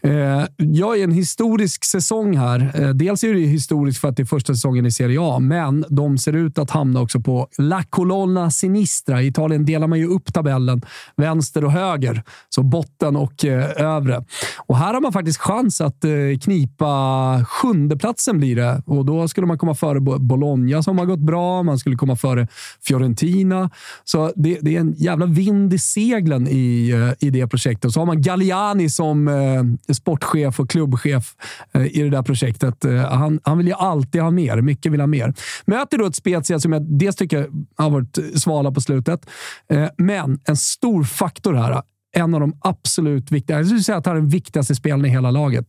Eh, 0.00 0.44
jag 0.56 0.98
är 0.98 1.04
en 1.04 1.12
historisk 1.12 1.84
säsong 1.84 2.36
här. 2.36 2.72
Eh, 2.74 2.88
dels 2.88 3.24
är 3.24 3.34
det 3.34 3.40
historiskt 3.40 4.00
för 4.00 4.08
att 4.08 4.16
det 4.16 4.22
är 4.22 4.24
första 4.24 4.54
säsongen 4.54 4.86
i 4.86 4.90
Serie 4.90 5.18
A, 5.20 5.38
men 5.38 5.84
de 5.88 6.18
ser 6.18 6.32
ut 6.32 6.58
att 6.58 6.70
hamna 6.70 7.00
också 7.00 7.20
på 7.20 7.48
La 7.58 7.82
Colonna 7.82 8.50
Sinistra. 8.50 9.22
I 9.22 9.26
Italien 9.26 9.64
delar 9.64 9.86
man 9.86 9.98
ju 9.98 10.06
upp 10.06 10.32
tabellen 10.34 10.82
vänster 11.16 11.64
och 11.64 11.72
höger, 11.72 12.22
så 12.48 12.62
botten 12.62 13.16
och 13.16 13.44
övre. 13.76 14.24
Och 14.66 14.76
här 14.76 14.94
har 14.94 15.00
man 15.00 15.12
faktiskt 15.12 15.38
chans 15.38 15.80
att 15.80 16.04
knipa 16.42 17.44
sjundeplatsen 17.48 18.38
blir 18.38 18.56
det 18.56 18.82
och 18.86 19.04
då 19.04 19.28
skulle 19.28 19.46
man 19.46 19.51
man 19.52 19.58
komma 19.58 19.74
före 19.74 20.00
Bologna 20.00 20.82
som 20.82 20.98
har 20.98 21.06
gått 21.06 21.20
bra. 21.20 21.62
Man 21.62 21.78
skulle 21.78 21.96
komma 21.96 22.16
före 22.16 22.48
Fiorentina. 22.80 23.70
Så 24.04 24.32
det, 24.36 24.58
det 24.60 24.76
är 24.76 24.80
en 24.80 24.92
jävla 24.92 25.26
vind 25.26 25.74
i 25.74 25.78
seglen 25.78 26.48
i, 26.48 26.90
eh, 26.90 27.26
i 27.28 27.30
det 27.30 27.46
projektet. 27.48 27.92
Så 27.92 28.00
har 28.00 28.06
man 28.06 28.22
Galliani 28.22 28.90
som 28.90 29.28
eh, 29.28 29.94
sportchef 29.94 30.60
och 30.60 30.70
klubbchef 30.70 31.34
eh, 31.72 31.86
i 31.86 32.02
det 32.02 32.10
där 32.10 32.22
projektet. 32.22 32.84
Eh, 32.84 32.96
han, 32.96 33.40
han 33.44 33.58
vill 33.58 33.66
ju 33.66 33.74
alltid 33.74 34.22
ha 34.22 34.30
mer. 34.30 34.60
Mycket 34.60 34.92
vill 34.92 35.00
ha 35.00 35.06
mer. 35.06 35.34
Möter 35.64 35.98
då 35.98 36.06
ett 36.06 36.16
Spezia 36.16 36.60
som 36.60 36.72
jag 36.72 36.82
dels 36.82 37.16
tycker 37.16 37.48
har 37.76 37.90
varit 37.90 38.18
svala 38.34 38.72
på 38.72 38.80
slutet, 38.80 39.26
eh, 39.68 39.88
men 39.98 40.40
en 40.44 40.56
stor 40.56 41.04
faktor 41.04 41.54
här. 41.54 41.82
En 42.14 42.34
av 42.34 42.40
de 42.40 42.56
absolut 42.60 43.30
viktigaste. 43.30 43.60
Jag 43.60 43.66
skulle 43.66 43.82
säga 43.82 43.98
att 43.98 44.06
han 44.06 44.16
är 44.16 44.20
den 44.20 44.28
viktigaste 44.28 44.74
spelaren 44.74 45.04
i 45.04 45.08
hela 45.08 45.30
laget. 45.30 45.66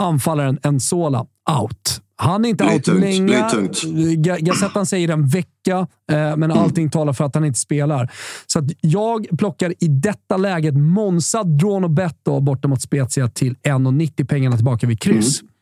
Anfallaren 0.00 0.58
Ensola, 0.62 1.26
out. 1.60 2.00
Han 2.16 2.44
är 2.44 2.48
inte 2.48 2.64
out 2.64 2.84
tungt, 2.84 3.00
länge. 3.00 4.38
Gazettan 4.38 4.86
säger 4.86 5.08
en 5.08 5.26
vecka, 5.26 5.78
eh, 6.10 6.16
men 6.16 6.42
mm. 6.42 6.58
allting 6.58 6.90
talar 6.90 7.12
för 7.12 7.24
att 7.24 7.34
han 7.34 7.44
inte 7.44 7.58
spelar. 7.58 8.12
Så 8.46 8.68
jag 8.80 9.26
plockar 9.38 9.74
i 9.78 9.88
detta 9.88 10.36
läget 10.36 10.74
Monza, 10.76 11.44
Drawn 11.44 11.84
och 11.84 11.90
Betto 11.90 12.40
borta 12.40 12.68
mot 12.68 12.82
Spezia 12.82 13.28
till 13.28 13.54
1,90 13.54 14.26
pengarna 14.26 14.56
tillbaka 14.56 14.86
vid 14.86 15.00
kryss. 15.00 15.40
Mm. 15.40 15.52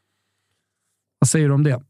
Vad 1.19 1.29
säger 1.29 1.49
du 1.49 1.55
om 1.55 1.65
det? 1.65 1.81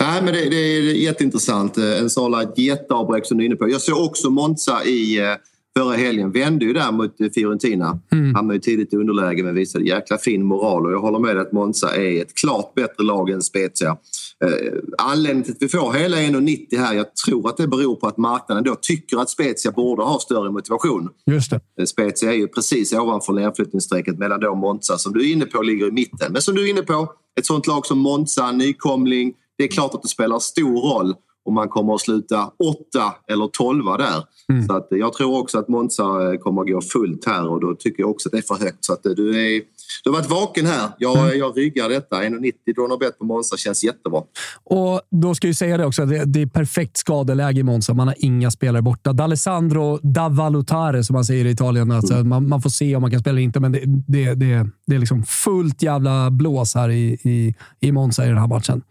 Nej, 0.00 0.22
men 0.22 0.34
det, 0.34 0.50
det 0.50 0.56
är 0.56 0.94
jätteintressant. 0.94 1.78
Eh, 1.78 1.98
en 1.98 2.10
Sala 2.10 2.42
ett 2.42 2.58
jätteavbräck 2.58 3.26
som 3.26 3.38
du 3.38 3.44
är 3.44 3.46
inne 3.46 3.56
på. 3.56 3.70
Jag 3.70 3.80
såg 3.80 4.04
också 4.04 4.30
Monza 4.30 4.84
i 4.84 5.18
eh, 5.18 5.34
förra 5.76 5.96
helgen. 5.96 6.32
Vände 6.32 6.64
ju 6.64 6.72
där 6.72 6.92
mot 6.92 7.16
Fiorentina. 7.34 8.00
Mm. 8.12 8.34
Hamnade 8.34 8.54
ju 8.54 8.60
tidigt 8.60 8.92
i 8.92 8.96
underläge 8.96 9.42
men 9.42 9.54
visade 9.54 9.84
jäkla 9.84 10.18
fin 10.18 10.44
moral 10.44 10.86
och 10.86 10.92
jag 10.92 11.00
håller 11.00 11.18
med 11.18 11.38
att 11.38 11.52
Monza 11.52 11.96
är 11.96 12.22
ett 12.22 12.34
klart 12.34 12.74
bättre 12.74 13.04
lag 13.04 13.30
än 13.30 13.42
Spezia. 13.42 13.96
Eh, 14.44 14.72
anledningen 14.98 15.44
till 15.44 15.52
att 15.52 15.62
vi 15.62 15.68
får 15.68 15.92
hela 15.92 16.16
1,90 16.16 16.78
här, 16.78 16.94
jag 16.94 17.14
tror 17.14 17.48
att 17.48 17.56
det 17.56 17.68
beror 17.68 17.96
på 17.96 18.06
att 18.06 18.16
marknaden 18.16 18.64
då 18.64 18.74
tycker 18.74 19.18
att 19.18 19.30
Spezia 19.30 19.72
borde 19.72 20.02
ha 20.02 20.18
större 20.18 20.50
motivation. 20.50 21.08
Just 21.26 21.50
det. 21.50 21.60
Eh, 21.80 21.84
Spezia 21.84 22.32
är 22.32 22.36
ju 22.36 22.48
precis 22.48 22.92
ovanför 22.92 23.32
nedflyttningsstrecket 23.32 24.18
medan 24.18 24.40
då 24.40 24.54
Monza, 24.54 24.98
som 24.98 25.12
du 25.12 25.28
är 25.28 25.32
inne 25.32 25.44
på, 25.44 25.62
ligger 25.62 25.88
i 25.88 25.90
mitten. 25.90 26.32
Men 26.32 26.42
som 26.42 26.54
du 26.54 26.64
är 26.66 26.70
inne 26.70 26.82
på, 26.82 27.12
ett 27.38 27.46
sånt 27.46 27.66
lag 27.66 27.86
som 27.86 27.98
Monza, 27.98 28.52
nykomling, 28.52 29.32
det 29.58 29.64
är 29.64 29.68
klart 29.68 29.94
att 29.94 30.02
det 30.02 30.08
spelar 30.08 30.38
stor 30.38 30.80
roll 30.80 31.14
om 31.46 31.54
man 31.54 31.68
kommer 31.68 31.94
att 31.94 32.00
sluta 32.00 32.44
åtta 32.46 33.14
eller 33.32 33.46
tolva 33.46 33.96
där. 33.96 34.24
Mm. 34.52 34.66
Så 34.66 34.76
att 34.76 34.86
jag 34.90 35.12
tror 35.12 35.40
också 35.40 35.58
att 35.58 35.68
Monza 35.68 36.02
eh, 36.02 36.38
kommer 36.38 36.62
att 36.62 36.68
gå 36.68 36.80
fullt 36.80 37.24
här 37.26 37.48
och 37.48 37.60
då 37.60 37.74
tycker 37.74 38.02
jag 38.02 38.10
också 38.10 38.28
att 38.28 38.32
det 38.32 38.38
är 38.38 38.56
för 38.56 38.64
högt. 38.64 38.84
Så 38.84 38.92
att 38.92 39.06
eh, 39.06 39.12
du, 39.12 39.28
är, 39.28 39.62
du 40.04 40.10
har 40.10 40.16
varit 40.16 40.30
vaken 40.30 40.66
här. 40.66 40.88
Jag, 40.98 41.18
mm. 41.18 41.38
jag 41.38 41.58
ryggar 41.58 41.88
detta. 41.88 42.16
1,90 42.16 42.52
Donor 42.76 42.98
bet 42.98 43.18
på 43.18 43.24
Monza 43.24 43.56
känns 43.56 43.84
jättebra. 43.84 44.22
Och 44.64 45.00
då 45.10 45.34
ska 45.34 45.46
jag 45.46 45.56
säga 45.56 45.76
det 45.76 45.86
också. 45.86 46.06
Det, 46.06 46.24
det 46.24 46.42
är 46.42 46.46
perfekt 46.46 46.96
skadeläge 46.96 47.60
i 47.60 47.62
Monza. 47.62 47.94
Man 47.94 48.08
har 48.08 48.16
inga 48.18 48.50
spelare 48.50 48.82
borta. 48.82 49.12
D'Alessandro 49.12 50.00
Davalutare 50.02 51.04
som 51.04 51.14
man 51.14 51.24
säger 51.24 51.44
i 51.44 51.50
Italien. 51.50 51.90
Alltså, 51.90 52.14
mm. 52.14 52.28
man, 52.28 52.48
man, 52.48 52.62
får 52.62 52.70
se 52.70 52.96
om 52.96 53.02
man 53.02 53.10
kan 53.10 53.20
spela 53.20 53.36
eller 53.36 53.42
inte, 53.42 53.60
men 53.60 53.72
det, 53.72 53.80
det, 54.08 54.34
det, 54.34 54.66
det 54.86 54.94
är 54.94 54.98
liksom 54.98 55.22
fullt 55.22 55.82
jävla 55.82 56.30
blås 56.30 56.74
här 56.74 56.88
i, 56.88 57.18
i, 57.22 57.54
i 57.80 57.92
Monza 57.92 58.24
i 58.24 58.28
den 58.28 58.38
här 58.38 58.46
matchen. 58.46 58.82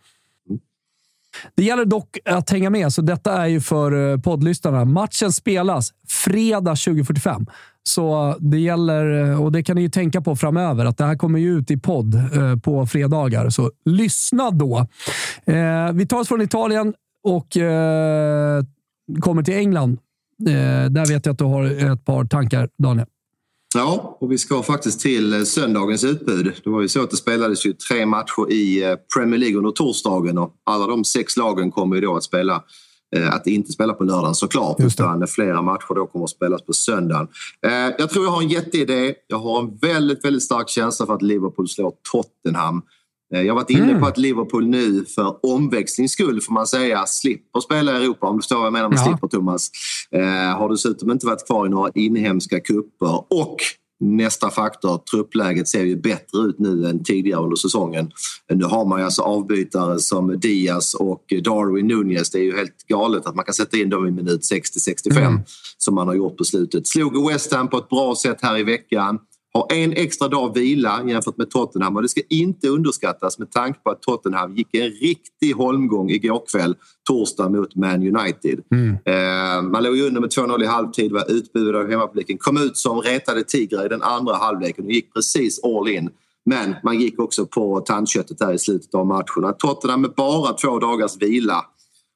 Det 1.55 1.63
gäller 1.63 1.85
dock 1.85 2.17
att 2.25 2.49
hänga 2.49 2.69
med, 2.69 2.93
så 2.93 3.01
detta 3.01 3.43
är 3.43 3.47
ju 3.47 3.61
för 3.61 4.11
eh, 4.11 4.19
poddlyssnarna. 4.19 4.85
Matchen 4.85 5.31
spelas 5.31 5.93
fredag 6.07 6.75
2045. 6.75 7.45
Så 7.83 8.35
det 8.39 8.59
gäller, 8.59 9.31
eh, 9.31 9.43
och 9.43 9.51
det 9.51 9.63
kan 9.63 9.75
ni 9.75 9.81
ju 9.81 9.89
tänka 9.89 10.21
på 10.21 10.35
framöver, 10.35 10.85
att 10.85 10.97
det 10.97 11.05
här 11.05 11.15
kommer 11.15 11.39
ju 11.39 11.57
ut 11.57 11.71
i 11.71 11.77
podd 11.77 12.15
eh, 12.15 12.59
på 12.63 12.87
fredagar. 12.87 13.49
Så 13.49 13.71
lyssna 13.85 14.51
då. 14.51 14.87
vi 15.93 16.07
tar 16.07 16.19
oss 16.19 16.27
från 16.27 16.41
Italien 16.41 16.93
och 17.23 17.47
kommer 19.19 19.43
till 19.43 19.53
England. 19.53 19.97
där 20.89 21.07
vet 21.13 21.25
jag 21.25 21.33
att 21.33 21.39
du 21.39 21.45
har 21.45 21.91
ett 21.93 22.05
par 22.05 22.25
tankar, 22.25 22.69
Daniel. 22.77 23.07
Ja, 23.75 24.17
och 24.19 24.31
vi 24.31 24.37
ska 24.37 24.63
faktiskt 24.63 24.99
till 24.99 25.33
eh, 25.33 25.43
söndagens 25.43 26.03
utbud. 26.03 26.53
Det 26.63 26.69
var 26.69 26.81
ju 26.81 26.87
så 26.87 27.03
att 27.03 27.09
det 27.09 27.17
spelades 27.17 27.65
ju 27.65 27.73
tre 27.73 28.05
matcher 28.05 28.51
i 28.51 28.83
eh, 28.83 28.95
Premier 29.17 29.39
League 29.39 29.57
under 29.57 29.71
torsdagen 29.71 30.37
och 30.37 30.53
alla 30.63 30.87
de 30.87 31.03
sex 31.03 31.37
lagen 31.37 31.71
kommer 31.71 31.95
ju 31.95 32.01
då 32.01 32.15
att 32.15 32.23
spela 32.23 32.63
eh, 33.15 33.33
att 33.33 33.47
inte 33.47 33.71
spela 33.71 33.93
på 33.93 34.03
lördagen 34.03 34.35
såklart, 34.35 34.79
utan 34.79 35.27
flera 35.27 35.61
matcher 35.61 35.95
då 35.95 36.07
kommer 36.07 36.23
att 36.23 36.29
spelas 36.31 36.61
på 36.61 36.73
söndagen. 36.73 37.27
Jag 37.97 38.09
tror 38.09 38.25
jag 38.25 38.31
har 38.31 38.41
en 38.41 38.49
jätteidé. 38.49 39.13
Jag 39.27 39.37
har 39.37 39.59
en 39.59 39.77
väldigt, 39.77 40.25
väldigt 40.25 40.43
stark 40.43 40.69
känsla 40.69 41.05
för 41.05 41.13
att 41.13 41.21
Liverpool 41.21 41.69
slår 41.69 41.93
Tottenham. 42.11 42.81
Jag 43.29 43.47
har 43.47 43.55
varit 43.55 43.69
inne 43.69 43.89
mm. 43.89 43.99
på 43.99 44.07
att 44.07 44.17
Liverpool 44.17 44.67
nu 44.67 45.05
för 45.05 45.45
omväxlings 45.45 46.11
skull 46.11 46.41
får 46.41 46.53
man 46.53 46.67
säga 46.67 47.05
slipper 47.05 47.59
spela 47.59 47.91
i 47.91 48.03
Europa 48.03 48.27
om 48.27 48.35
du 48.35 48.41
förstår 48.41 48.57
vad 48.57 48.65
jag 48.65 48.73
menar 48.73 48.89
med 48.89 48.97
ja. 48.99 49.03
slipper 49.03 49.27
Thomas. 49.27 49.69
Eh, 50.11 50.57
har 50.57 50.69
dessutom 50.69 51.11
inte 51.11 51.25
varit 51.25 51.47
kvar 51.47 51.65
i 51.65 51.69
några 51.69 51.91
inhemska 51.95 52.59
kupper 52.59 53.33
och 53.33 53.57
Nästa 53.99 54.49
faktor, 54.49 54.97
truppläget 55.11 55.67
ser 55.67 55.83
ju 55.83 55.95
bättre 55.95 56.39
ut 56.39 56.59
nu 56.59 56.87
än 56.87 57.03
tidigare 57.03 57.41
under 57.41 57.55
säsongen. 57.55 58.11
Nu 58.53 58.65
har 58.65 58.85
man 58.85 58.99
ju 58.99 59.05
alltså 59.05 59.21
avbytare 59.21 59.99
som 59.99 60.39
Diaz 60.39 60.93
och 60.93 61.23
Darwin 61.43 61.87
Nunez. 61.87 62.29
Det 62.29 62.39
är 62.39 62.43
ju 62.43 62.57
helt 62.57 62.87
galet 62.87 63.25
att 63.25 63.35
man 63.35 63.45
kan 63.45 63.53
sätta 63.53 63.77
in 63.77 63.89
dem 63.89 64.07
i 64.07 64.11
minut 64.11 64.41
60-65 64.41 65.17
mm. 65.17 65.39
som 65.77 65.95
man 65.95 66.07
har 66.07 66.15
gjort 66.15 66.37
på 66.37 66.43
slutet. 66.43 66.87
Slog 66.87 67.31
West 67.31 67.53
Ham 67.53 67.67
på 67.67 67.77
ett 67.77 67.89
bra 67.89 68.15
sätt 68.15 68.37
här 68.41 68.57
i 68.57 68.63
veckan 68.63 69.19
har 69.59 69.67
en 69.73 69.93
extra 69.93 70.27
dag 70.27 70.53
vila 70.53 71.03
jämfört 71.07 71.37
med 71.37 71.49
Tottenham 71.49 71.95
och 71.95 72.01
det 72.01 72.09
ska 72.09 72.21
inte 72.29 72.67
underskattas 72.67 73.39
med 73.39 73.51
tanke 73.51 73.79
på 73.79 73.89
att 73.89 74.01
Tottenham 74.01 74.55
gick 74.55 74.75
en 74.75 74.89
riktig 74.89 75.53
holmgång 75.53 76.09
igår 76.09 76.43
kväll, 76.51 76.75
torsdag 77.07 77.49
mot 77.49 77.75
Man 77.75 78.17
United. 78.17 78.59
Mm. 78.71 78.89
Eh, 79.05 79.61
man 79.71 79.83
låg 79.83 79.99
under 79.99 80.21
med 80.21 80.29
2-0 80.29 80.63
i 80.63 80.65
halvtid, 80.65 81.11
var 81.11 81.31
utbuad 81.31 81.75
av 81.75 81.89
hemmapubliken, 81.89 82.37
kom 82.37 82.57
ut 82.57 82.77
som 82.77 83.01
retade 83.01 83.43
tigrar 83.43 83.85
i 83.85 83.89
den 83.89 84.01
andra 84.01 84.35
halvleken 84.35 84.85
och 84.85 84.91
gick 84.91 85.13
precis 85.13 85.63
all 85.63 85.89
in. 85.89 86.09
Men 86.45 86.75
man 86.83 86.99
gick 86.99 87.19
också 87.19 87.45
på 87.45 87.79
tandköttet 87.79 88.37
där 88.37 88.53
i 88.53 88.59
slutet 88.59 88.95
av 88.95 89.05
matchen. 89.05 89.53
Tottenham 89.59 90.01
med 90.01 90.13
bara 90.17 90.53
två 90.53 90.79
dagars 90.79 91.17
vila 91.17 91.65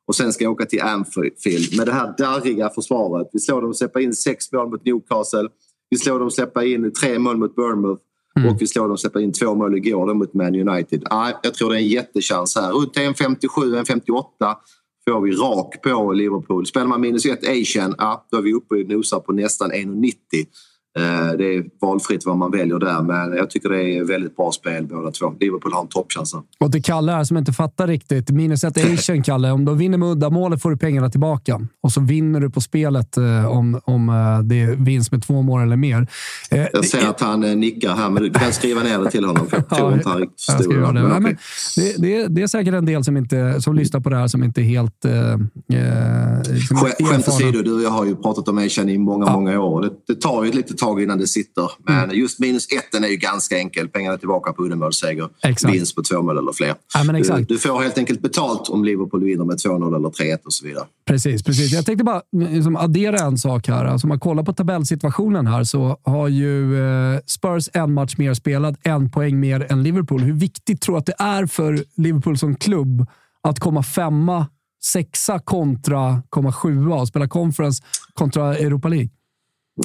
och 0.08 0.15
sen 0.15 0.34
ska 0.34 0.43
jag 0.43 0.53
åka 0.53 0.65
till 0.65 0.81
Anfield 0.81 1.77
med 1.77 1.86
det 1.86 1.93
här 1.93 2.13
darriga 2.17 2.69
försvaret. 2.69 3.29
Vi 3.34 3.39
slår 3.39 3.62
dem 3.62 3.74
släppa 3.74 4.01
in 4.01 4.15
sex 4.15 4.51
mål 4.51 4.69
mot 4.69 4.86
Newcastle 4.86 5.50
vi 5.89 5.98
slår 5.98 6.19
dem 6.19 6.31
släppa 6.31 6.65
in 6.65 6.93
tre 6.93 7.19
mål 7.19 7.38
mot 7.38 7.55
Bournemouth 7.55 8.01
mm. 8.38 8.50
och 8.50 8.62
vi 8.62 8.67
slår 8.67 8.88
dem 8.88 8.98
släppa 8.98 9.22
in 9.22 9.34
två 9.34 9.55
mål 9.55 9.77
igår 9.77 10.13
mot 10.13 10.34
Man 10.34 10.55
United. 10.55 11.03
Ah, 11.10 11.31
jag 11.43 11.53
tror 11.53 11.69
det 11.69 11.75
är 11.75 11.79
en 11.79 11.88
jättechans 11.88 12.55
här. 12.55 12.72
Runt 12.72 12.96
1,57, 12.96 13.39
1,58 13.84 14.55
får 15.10 15.22
vi 15.22 15.31
rak 15.31 15.81
på 15.81 16.12
Liverpool. 16.12 16.65
Spelar 16.65 16.88
man 16.88 17.01
minus 17.01 17.25
ett 17.25 17.48
Asian, 17.48 17.96
ja, 17.98 18.27
då 18.31 18.38
är 18.38 18.41
vi 18.41 18.53
uppe 18.53 18.75
och 18.75 18.89
nosar 18.89 19.19
på 19.19 19.31
nästan 19.31 19.72
1,90. 19.72 20.13
Eh, 20.98 21.38
det 21.38 21.55
är 21.55 21.63
valfritt 21.81 22.25
vad 22.25 22.38
man 22.38 22.51
väljer 22.51 22.79
där, 22.79 23.01
men 23.01 23.38
jag 23.38 23.50
tycker 23.50 23.69
det 23.69 23.98
är 23.98 24.03
väldigt 24.03 24.36
bra 24.36 24.51
spel 24.51 24.88
båda 24.88 25.12
två. 25.12 25.34
Liverpool 25.39 25.74
har 25.74 25.81
en 25.81 25.88
toppchans. 25.88 26.36
Och 26.60 26.72
till 26.72 26.84
Kalle 26.84 27.12
här 27.12 27.24
som 27.24 27.38
inte 27.38 27.53
fattar 27.53 27.88
riktigt. 27.88 28.29
Minus 28.29 28.63
ett 28.63 28.93
Asian, 28.93 29.24
Kalle. 29.24 29.51
Om 29.51 29.65
du 29.65 29.75
vinner 29.75 29.98
med 29.98 30.10
uddamålet 30.10 30.62
får 30.62 30.69
du 30.69 30.77
pengarna 30.77 31.10
tillbaka. 31.10 31.62
Och 31.84 31.91
så 31.91 32.01
vinner 32.01 32.39
du 32.39 32.50
på 32.50 32.62
spelet 32.62 33.17
eh, 33.17 33.46
om, 33.46 33.81
om 33.84 34.10
eh, 34.10 34.39
det 34.39 34.65
vinns 34.65 35.12
med 35.12 35.24
två 35.24 35.41
mål 35.41 35.62
eller 35.62 35.75
mer. 35.75 36.08
Jag 36.50 36.86
ser 36.86 37.10
att 37.10 37.22
han 37.22 37.39
nickar 37.41 37.96
här, 37.96 38.10
men 38.10 38.24
du 38.24 38.29
kan 38.29 38.53
skriva 38.53 38.84
ner 38.84 39.00
det 39.00 39.12
till 39.12 39.25
honom. 39.25 39.48
För 39.48 39.58
jag 39.58 39.69
tror 39.77 39.93
inte 39.93 40.10
han 40.10 40.19
riktigt 40.19 40.41
förstod 40.41 40.74
det. 40.74 40.93
Men, 40.93 41.24
men 41.24 41.38
det, 41.75 42.01
det, 42.01 42.27
det, 42.27 42.41
är 42.41 42.48
säkert 42.48 42.74
en 42.74 42.86
del 42.86 43.03
som, 43.03 43.17
inte, 43.17 43.62
som 43.62 43.75
lyssnar 43.75 44.00
på 44.00 44.10
det 44.10 44.15
här 44.15 44.27
som 44.27 44.43
inte 44.43 44.62
är 44.62 44.65
helt... 44.65 45.05
Eh, 45.05 45.12
Skämt 47.10 47.27
åsido, 47.27 47.62
du 47.62 47.74
och 47.74 47.81
jag 47.81 47.89
har 47.89 48.05
ju 48.05 48.15
pratat 48.15 48.48
om 48.48 48.58
Asian 48.58 48.89
i 48.89 48.98
många, 48.98 49.25
ja. 49.25 49.34
många 49.34 49.60
år. 49.60 49.81
Det, 49.81 50.13
det 50.13 50.22
tar 50.22 50.43
ju 50.43 50.50
ett 50.50 50.55
litet 50.55 50.78
tag 50.79 51.03
innan 51.03 51.17
det 51.17 51.27
sitter. 51.27 51.71
Men 51.83 52.03
mm. 52.03 52.17
just 52.17 52.39
minus 52.39 52.67
etten 52.74 53.03
är 53.03 53.07
ju 53.07 53.15
ganska 53.15 53.57
enkel. 53.57 53.88
Pengarna 53.88 54.17
tillbaka 54.17 54.53
på 54.53 54.63
uddamålsseger. 54.63 55.29
Vinst 55.71 55.95
på 55.95 56.03
två 56.03 56.21
mål 56.21 56.38
eller 56.38 56.51
fler. 56.51 56.75
Ja. 56.93 57.03
Du, 57.03 57.43
du, 57.43 57.57
får 57.57 57.81
helt 57.81 57.98
enkelt 57.98 58.21
betalt 58.21 58.69
om 58.69 58.86
Liverpool 58.86 59.24
vinner 59.24 59.45
med 59.45 59.55
2-0 59.55 59.95
eller 59.95 60.09
3-1 60.09 60.38
och 60.45 60.53
så 60.53 60.65
vidare. 60.65 60.86
Precis, 61.05 61.43
precis. 61.43 61.71
Jag 61.71 61.86
tänkte 61.86 62.03
bara 62.03 62.21
liksom, 62.31 62.75
addera 62.75 63.17
en 63.17 63.38
sak 63.38 63.67
här. 63.67 63.86
Alltså, 63.86 64.05
om 64.05 64.09
man 64.09 64.19
kollar 64.19 64.43
på 64.43 64.53
tabellsituationen 64.53 65.48
här 65.48 65.63
så 65.63 66.00
har 66.03 66.27
ju 66.27 66.79
eh, 66.79 67.19
Spurs 67.25 67.69
en 67.74 67.93
match 67.93 68.17
mer 68.17 68.33
spelad, 68.33 68.77
en 68.83 69.12
poäng 69.12 69.39
mer 69.39 69.71
än 69.71 69.83
Liverpool. 69.83 70.21
Hur 70.21 70.33
viktigt 70.33 70.81
tror 70.81 70.95
du 70.95 71.00
att 71.00 71.05
det 71.05 71.15
är 71.19 71.45
för 71.45 71.83
Liverpool 71.95 72.38
som 72.38 72.55
klubb 72.55 73.05
att 73.43 73.59
komma 73.59 73.83
femma 73.83 74.48
sexa 74.81 75.39
kontra 75.39 76.21
komma 76.29 76.51
sjua 76.51 76.95
och 76.95 77.07
spela 77.07 77.27
conference 77.27 77.83
kontra 78.13 78.57
Europa 78.57 78.88
League? 78.88 79.09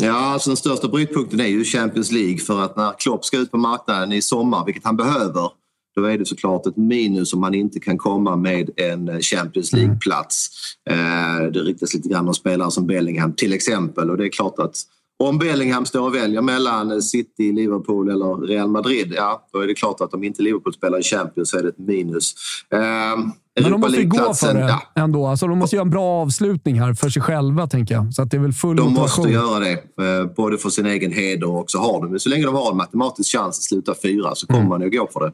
Ja, 0.01 0.13
alltså 0.13 0.51
den 0.51 0.57
största 0.57 0.89
brytpunkten 0.89 1.41
är 1.41 1.47
ju 1.47 1.65
Champions 1.65 2.13
League 2.13 2.39
för 2.39 2.63
att 2.63 2.77
när 2.77 2.93
Klopp 2.99 3.25
ska 3.25 3.39
ut 3.39 3.51
på 3.51 3.59
marknaden 3.59 4.13
i 4.13 4.23
sommar, 4.23 4.65
vilket 4.65 4.85
han 4.85 4.97
behöver, 4.97 5.51
då 5.95 6.05
är 6.05 6.19
det 6.19 6.27
såklart 6.27 6.67
ett 6.67 6.77
minus 6.77 7.35
om 7.35 7.41
man 7.41 7.55
inte 7.55 7.81
kan 7.81 7.99
komma 7.99 8.37
med 8.37 8.71
en 8.77 9.23
Champions 9.23 9.73
mm. 9.73 9.85
League-plats. 9.85 10.51
Mm. 10.91 11.53
Det 11.53 11.59
riktas 11.59 11.95
lite 11.95 12.09
grann 12.09 12.29
om 12.29 12.35
spelare 12.35 12.71
som 12.71 12.87
Bellingham 12.87 13.33
till 13.33 13.53
exempel 13.53 14.11
och 14.11 14.17
det 14.17 14.25
är 14.25 14.29
klart 14.29 14.59
att 14.59 14.77
om 15.23 15.39
Bellingham 15.39 15.87
står 15.87 16.01
och 16.01 16.15
väljer 16.15 16.43
mellan 16.43 17.03
City, 17.03 17.53
Liverpool 17.53 18.11
eller 18.11 18.47
Real 18.47 18.69
Madrid, 18.69 19.15
ja, 19.17 19.49
då 19.53 19.61
är 19.61 19.67
det 19.67 19.75
klart 19.75 20.01
att 20.01 20.15
om 20.15 20.25
inte 20.25 20.43
Liverpool 20.43 20.75
spelar 20.75 20.99
i 20.99 21.03
Champions 21.03 21.51
så 21.51 21.59
är 21.59 21.63
det 21.63 21.69
ett 21.69 21.79
minus. 21.79 22.35
Ehm, 22.71 23.33
men 23.61 23.71
de 23.71 23.81
måste 23.81 24.01
ju 24.01 24.09
gå 24.09 24.35
för 24.35 24.55
det 24.55 24.61
ja. 24.61 25.03
ändå. 25.03 25.27
Alltså, 25.27 25.47
de 25.47 25.59
måste 25.59 25.77
göra 25.77 25.85
en 25.85 25.91
bra 25.91 26.23
avslutning 26.23 26.81
här 26.81 26.95
för 26.95 27.09
sig 27.09 27.23
själva, 27.23 27.67
tänker 27.67 27.95
jag. 27.95 28.15
Så 28.15 28.23
att 28.23 28.31
det 28.31 28.37
är 28.37 28.41
väl 28.41 28.53
full 28.53 28.77
De 28.77 28.83
motivation. 28.83 29.25
måste 29.25 29.33
göra 29.33 29.59
det, 29.59 29.73
eh, 29.73 30.27
både 30.37 30.59
för 30.59 30.71
sin 30.71 30.87
egen 30.87 31.13
heder 31.13 31.51
och 31.51 31.71
så 31.71 31.79
har 31.79 32.09
de 32.09 32.19
Så 32.19 32.29
länge 32.29 32.45
de 32.45 32.55
har 32.55 32.71
en 32.71 32.77
matematisk 32.77 33.37
chans 33.37 33.59
att 33.59 33.63
sluta 33.63 33.95
fyra 34.03 34.35
så 34.35 34.47
kommer 34.47 34.61
mm. 34.61 34.69
man 34.69 34.83
att 34.83 34.93
gå 34.93 35.09
för 35.13 35.21
det. 35.21 35.33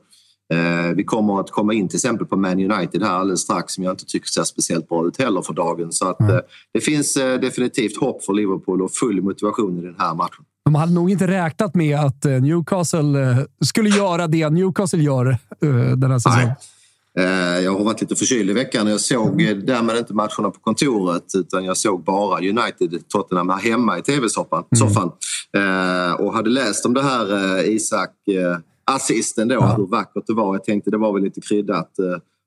Eh, 0.53 0.95
vi 0.97 1.05
kommer 1.05 1.41
att 1.41 1.51
komma 1.51 1.75
in 1.75 1.89
till 1.89 1.97
exempel 1.97 2.27
på 2.27 2.37
Man 2.37 2.73
United 2.73 3.03
här 3.03 3.11
alldeles 3.11 3.41
strax 3.41 3.75
som 3.75 3.85
jag 3.85 3.93
inte 3.93 4.07
tycker 4.07 4.29
ser 4.29 4.45
speciellt 4.45 4.89
bra 4.89 5.07
ut 5.07 5.19
heller 5.19 5.43
för 5.43 5.55
dagen. 5.55 5.93
Så 5.93 6.09
att, 6.09 6.21
mm. 6.21 6.41
det 6.73 6.81
finns 6.81 7.15
definitivt 7.15 8.01
hopp 8.01 8.25
för 8.25 8.33
Liverpool 8.33 8.83
och 8.83 8.91
full 8.93 9.23
motivation 9.23 9.79
i 9.79 9.83
den 9.83 9.95
här 9.99 10.15
matchen. 10.15 10.45
De 10.65 10.75
hade 10.75 10.93
nog 10.93 11.11
inte 11.11 11.27
räknat 11.27 11.75
med 11.75 11.99
att 11.99 12.25
Newcastle 12.25 13.47
skulle 13.65 13.91
göra 13.91 14.27
det 14.27 14.51
Newcastle 14.51 15.03
gör 15.03 15.39
den 15.97 16.11
här 16.11 16.19
säsongen. 16.19 16.47
Nej. 16.47 16.57
Eh, 17.19 17.61
jag 17.65 17.73
har 17.73 17.85
varit 17.85 18.01
lite 18.01 18.17
förkyld 18.17 18.51
i 18.51 18.53
veckan 18.53 18.87
och 18.87 18.93
jag 18.93 19.01
såg 19.01 19.43
mm. 19.43 19.67
därmed 19.67 19.97
inte 19.97 20.15
matcherna 20.15 20.51
på 20.51 20.61
kontoret 20.61 21.25
utan 21.35 21.65
jag 21.65 21.77
såg 21.77 22.05
bara 22.05 22.39
United 22.39 23.09
Tottenham 23.09 23.49
här 23.49 23.59
hemma 23.59 23.99
i 23.99 24.03
tv-soffan. 24.03 24.65
Mm. 25.57 26.15
Och 26.15 26.35
hade 26.35 26.51
läst 26.51 26.87
om 26.87 26.95
det 26.95 27.03
här 27.03 27.59
eh, 27.59 27.75
Isak 27.75 28.11
assisten 28.95 29.49
då, 29.49 29.55
ja. 29.55 29.75
hur 29.77 29.87
vackert 29.87 30.25
det 30.27 30.35
var. 30.35 30.55
Jag 30.55 30.65
tänkte 30.65 30.91
det 30.91 30.99
var 30.99 31.13
väl 31.13 31.23
lite 31.23 31.41
kryddat 31.41 31.91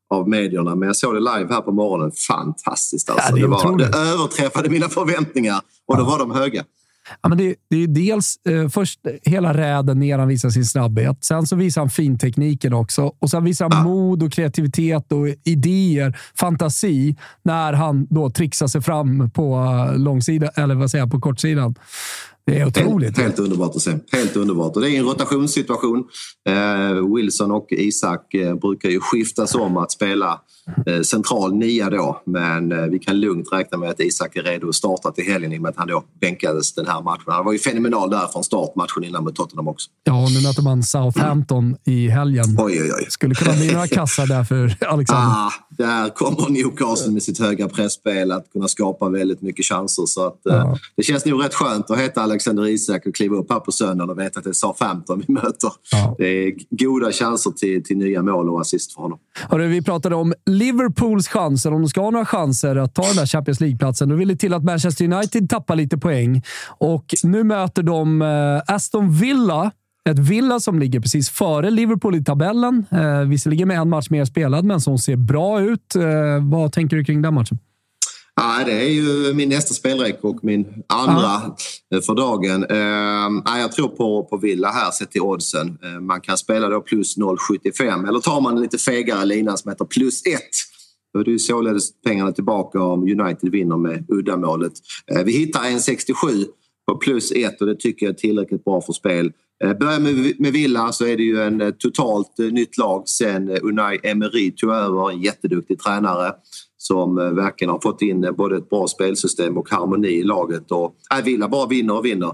av 0.10 0.30
medierna 0.30 0.76
men 0.76 0.88
jag 0.88 0.96
såg 0.96 1.14
det 1.14 1.20
live 1.20 1.54
här 1.54 1.62
på 1.62 1.72
morgonen. 1.72 2.12
Fantastiskt 2.28 3.10
alltså. 3.10 3.30
Ja, 3.30 3.36
det, 3.36 3.42
det, 3.42 3.48
var, 3.48 3.78
det 3.78 3.98
överträffade 3.98 4.70
mina 4.70 4.90
förväntningar 4.90 5.62
och 5.88 5.98
då 5.98 6.04
var 6.04 6.20
de 6.20 6.32
höga. 6.32 6.64
Ja, 7.22 7.30
men 7.30 7.38
det, 7.38 7.56
det 7.70 7.84
är 7.84 7.88
dels 7.88 8.36
eh, 8.50 8.70
först 8.70 9.00
hela 9.24 9.54
räden 9.54 10.00
ner 10.00 10.18
han 10.18 10.28
visar 10.28 10.50
sin 10.50 10.66
snabbhet. 10.66 11.24
Sen 11.24 11.48
så 11.48 11.56
visar 11.56 11.82
han 11.82 11.90
fintekniken 11.90 12.74
också. 12.74 13.14
Och 13.20 13.30
sen 13.30 13.44
visar 13.44 13.70
han 13.70 13.84
mod 13.84 14.24
och 14.24 14.32
kreativitet 14.32 15.12
och 15.12 15.28
idéer, 15.44 16.18
fantasi, 16.40 17.16
när 17.44 17.74
han 17.74 18.08
då 18.10 18.30
trixar 18.30 18.68
sig 18.68 18.82
fram 18.82 19.30
på 19.30 19.56
eh, 19.56 19.98
långsidan, 19.98 20.50
eller 20.56 20.76
vad 20.76 20.92
säger 20.92 21.04
jag, 21.04 21.12
på 21.12 21.20
kortsidan. 21.20 21.76
Det 22.46 22.60
är 22.60 22.68
otroligt. 22.68 23.18
Helt, 23.18 23.28
helt, 23.28 23.40
underbart 23.40 23.76
att 23.76 23.82
se. 23.82 23.98
Helt 24.12 24.36
underbart. 24.36 24.76
Och 24.76 24.82
det 24.82 24.90
är 24.90 25.00
en 25.00 25.06
rotationssituation. 25.06 26.04
Eh, 26.50 27.16
Wilson 27.16 27.52
och 27.52 27.68
Isak 27.72 28.34
eh, 28.34 28.56
brukar 28.56 28.90
ju 28.90 29.00
skiftas 29.00 29.56
om 29.56 29.78
att 29.78 29.92
spela 29.92 30.42
central 31.04 31.56
nia 31.56 31.90
då. 31.90 32.22
Men 32.26 32.72
eh, 32.72 32.86
vi 32.86 33.00
kan 33.00 33.20
lugnt 33.20 33.48
räkna 33.52 33.78
med 33.78 33.90
att 33.90 34.00
Isak 34.00 34.36
är 34.36 34.44
redo 34.44 34.70
att 34.70 34.76
starta 34.76 35.12
till 35.12 35.24
helgen 35.24 35.54
i 35.54 35.58
och 35.58 35.62
med 35.62 35.70
att 35.70 35.78
han 35.78 35.88
då 35.88 36.04
bänkades 36.22 36.74
den 36.74 36.88
här 36.88 37.02
matchen. 37.02 37.24
Han 37.28 37.46
var 37.46 37.54
ju 37.54 37.60
fenomenal 37.60 38.10
där 38.10 38.28
från 38.28 38.44
start 38.44 38.76
matchen 38.76 39.04
innan 39.04 39.24
med 39.24 39.36
Tottenham 39.36 39.68
också. 39.68 39.90
Ja, 40.04 40.24
och 40.24 40.32
nu 40.32 40.42
möter 40.42 40.62
man 40.62 40.84
Southampton 40.84 41.76
i 41.86 42.08
helgen. 42.08 42.46
Oj, 42.60 42.82
oj, 42.82 42.92
oj. 43.00 43.06
Skulle 43.10 43.36
kunna 43.36 43.54
bli 43.54 43.72
några 43.72 43.88
kassar 43.88 44.28
där 44.28 44.44
för 44.44 44.78
Alexander. 44.88 45.28
Ah, 45.28 45.52
där 45.70 46.10
kommer 46.10 46.50
Newcastle 46.50 47.12
med 47.12 47.24
sitt 47.24 47.40
höga 47.40 47.70
pressspel 47.70 48.32
att 48.32 48.50
kunna 48.54 48.68
skapa 48.68 49.10
väldigt 49.10 49.42
mycket 49.42 49.66
chanser. 49.66 50.06
Så 50.06 50.28
att, 50.28 50.46
eh, 50.46 50.56
ja. 50.56 50.78
det 50.96 51.04
känns 51.04 51.26
nog 51.26 51.44
rätt 51.44 51.54
skönt 51.54 51.92
att 51.92 52.00
heta 52.00 52.22
Alexander 52.22 52.68
Isak 52.68 53.08
att 53.08 53.16
kliva 53.16 53.36
upp 53.36 53.52
här 53.52 53.60
på 53.60 53.72
söndagen 53.72 54.10
och 54.10 54.20
veta 54.20 54.40
att 54.40 54.44
det 54.44 54.50
är 54.50 54.54
SA-15 54.54 55.24
vi 55.28 55.34
möter. 55.34 55.72
Ja. 55.92 56.16
Det 56.18 56.28
är 56.28 56.54
goda 56.70 57.12
chanser 57.12 57.52
till, 57.52 57.84
till 57.84 57.98
nya 57.98 58.22
mål 58.22 58.50
och 58.50 58.62
assist 58.62 58.94
för 58.94 59.02
honom. 59.02 59.20
Hörru, 59.50 59.68
vi 59.68 59.82
pratade 59.82 60.16
om 60.16 60.34
Liverpools 60.58 61.28
chanser, 61.28 61.74
om 61.74 61.82
de 61.82 61.90
ska 61.90 62.02
ha 62.02 62.10
några 62.10 62.26
chanser 62.26 62.76
att 62.76 62.96
ta 62.96 63.02
den 63.02 63.16
där 63.16 63.26
Champions 63.26 63.60
League-platsen. 63.60 64.10
Då 64.10 64.16
vill 64.16 64.28
det 64.28 64.36
till 64.36 64.54
att 64.54 64.64
Manchester 64.64 65.14
United 65.14 65.50
tappar 65.50 65.76
lite 65.76 65.98
poäng 65.98 66.42
och 66.68 67.06
nu 67.24 67.44
möter 67.44 67.84
de 67.84 68.22
eh, 68.22 68.76
Aston 68.76 69.12
Villa 69.12 69.72
ett 70.10 70.20
Villa 70.20 70.60
som 70.60 70.80
ligger 70.80 71.00
precis 71.00 71.30
före 71.30 71.72
Liverpool 71.72 72.16
i 72.16 72.24
tabellen. 72.24 72.86
Eh, 72.92 73.20
visserligen 73.20 73.68
med 73.68 73.78
en 73.78 73.90
match 73.90 74.10
mer 74.10 74.26
spelad, 74.26 74.66
men 74.66 74.82
som 74.82 74.98
ser 74.98 75.16
bra 75.16 75.62
ut. 75.62 75.96
Eh, 75.96 76.04
vad 76.42 76.72
tänker 76.72 76.98
du 76.98 77.04
kring 77.04 77.22
den 77.22 77.34
matchen? 77.34 77.60
Ja, 78.36 78.64
det 78.66 78.72
är 78.72 78.90
ju 78.90 79.34
min 79.34 79.50
nästa 79.50 79.74
spelrek 79.74 80.20
och 80.22 80.44
min 80.44 80.84
andra 80.90 81.26
ah. 81.26 81.58
för 82.06 82.16
dagen. 82.16 82.64
Eh, 82.64 83.60
jag 83.60 83.72
tror 83.72 83.88
på, 83.88 84.24
på 84.24 84.38
Villa 84.38 84.68
här 84.68 84.92
sett 84.92 85.12
till 85.12 85.22
oddsen. 85.22 85.78
Eh, 85.84 86.00
man 86.00 86.22
kan 86.22 86.38
spela 86.38 86.70
då 86.70 86.82
plus 86.82 87.18
0,75 87.18 88.08
eller 88.08 88.20
tar 88.20 88.42
man 88.42 88.56
en 88.56 88.62
lite 88.62 88.78
fegare 88.78 89.26
lina 89.26 89.58
som 89.58 89.70
heter 89.72 89.86
plus 89.86 90.26
1. 90.26 90.40
Då 91.14 91.20
är 91.20 91.24
det 91.24 91.32
ju 91.32 91.40
således 91.40 92.02
pengarna 92.02 92.32
tillbaka 92.32 92.82
om 92.82 93.02
United 93.02 93.52
vinner 93.52 93.78
med 93.78 94.06
uddamålet. 94.10 94.74
Eh, 95.12 95.24
vi 95.24 95.32
hittar 95.32 95.60
1,67 95.60 96.46
på 96.92 96.98
plus 96.98 97.32
1 97.32 97.62
och 97.62 97.68
det 97.68 97.76
tycker 97.76 98.06
jag 98.06 98.14
är 98.14 98.18
tillräckligt 98.18 98.64
bra 98.64 98.82
för 98.82 98.94
spel. 98.94 99.32
Eh, 99.64 99.74
börjar 99.74 100.00
med, 100.00 100.34
med 100.40 100.54
Villa 100.54 100.92
så 100.92 101.06
är 101.06 101.18
det 101.18 101.24
ju 101.24 101.42
en 101.42 101.62
eh, 101.62 101.72
totalt 101.72 102.40
eh, 102.40 102.46
nytt 102.46 102.78
lag 102.78 103.04
sen 103.10 103.50
Unai 103.50 104.00
Emery 104.04 104.52
tog 104.52 104.72
över. 104.72 105.12
En 105.12 105.22
jätteduktig 105.22 105.80
tränare 105.80 106.34
som 106.84 107.16
verkligen 107.16 107.72
har 107.72 107.80
fått 107.84 108.02
in 108.02 108.34
både 108.38 108.58
ett 108.58 108.70
bra 108.70 108.88
spelsystem 108.88 109.58
och 109.58 109.70
harmoni 109.70 110.08
i 110.08 110.24
laget. 110.24 110.72
Och, 110.72 110.96
äh, 111.18 111.24
Villa 111.24 111.48
bara 111.48 111.68
vinner 111.68 111.98
och 111.98 112.06
vinner. 112.06 112.34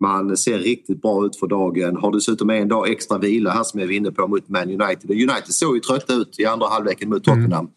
Man 0.00 0.36
ser 0.36 0.58
riktigt 0.58 1.02
bra 1.02 1.26
ut 1.26 1.36
för 1.36 1.46
dagen. 1.46 1.96
Har 1.96 2.12
dessutom 2.12 2.50
en 2.50 2.68
dag 2.68 2.90
extra 2.90 3.18
vila 3.18 3.50
här 3.50 3.64
som 3.64 3.80
jag 3.80 3.86
var 3.86 3.94
inne 3.94 4.10
på 4.10 4.28
mot 4.28 4.48
Man 4.48 4.62
United. 4.62 5.10
United 5.10 5.54
såg 5.54 5.74
ju 5.74 5.80
trötta 5.80 6.14
ut 6.14 6.40
i 6.40 6.46
andra 6.46 6.66
halvleken 6.66 7.08
mot 7.08 7.24
Tottenham. 7.24 7.68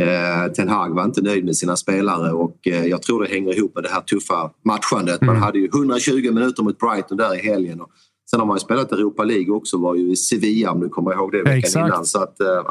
Mm. 0.00 0.44
Eh, 0.44 0.52
Ten 0.52 0.68
Hag 0.68 0.94
var 0.94 1.04
inte 1.04 1.22
nöjd 1.22 1.44
med 1.44 1.56
sina 1.56 1.76
spelare 1.76 2.32
och 2.32 2.56
eh, 2.66 2.86
jag 2.86 3.02
tror 3.02 3.22
det 3.22 3.28
hänger 3.28 3.58
ihop 3.58 3.74
med 3.74 3.84
det 3.84 3.90
här 3.90 4.00
tuffa 4.00 4.50
matchandet. 4.64 5.20
Man 5.20 5.28
mm. 5.28 5.42
hade 5.42 5.58
ju 5.58 5.66
120 5.66 6.32
minuter 6.32 6.62
mot 6.62 6.78
Brighton 6.78 7.16
där 7.16 7.34
i 7.34 7.48
helgen. 7.48 7.80
Och 7.80 7.90
sen 8.30 8.40
har 8.40 8.46
man 8.46 8.56
ju 8.56 8.60
spelat 8.60 8.92
Europa 8.92 9.24
League 9.24 9.54
också, 9.54 9.78
var 9.78 9.94
ju 9.94 10.12
i 10.12 10.16
Sevilla 10.16 10.70
om 10.70 10.80
du 10.80 10.88
kommer 10.88 11.12
ihåg 11.12 11.32
det 11.32 11.38
veckan 11.38 11.58
Exakt. 11.58 11.86
innan. 11.86 12.04
Så 12.04 12.22
att, 12.22 12.40
eh, 12.40 12.62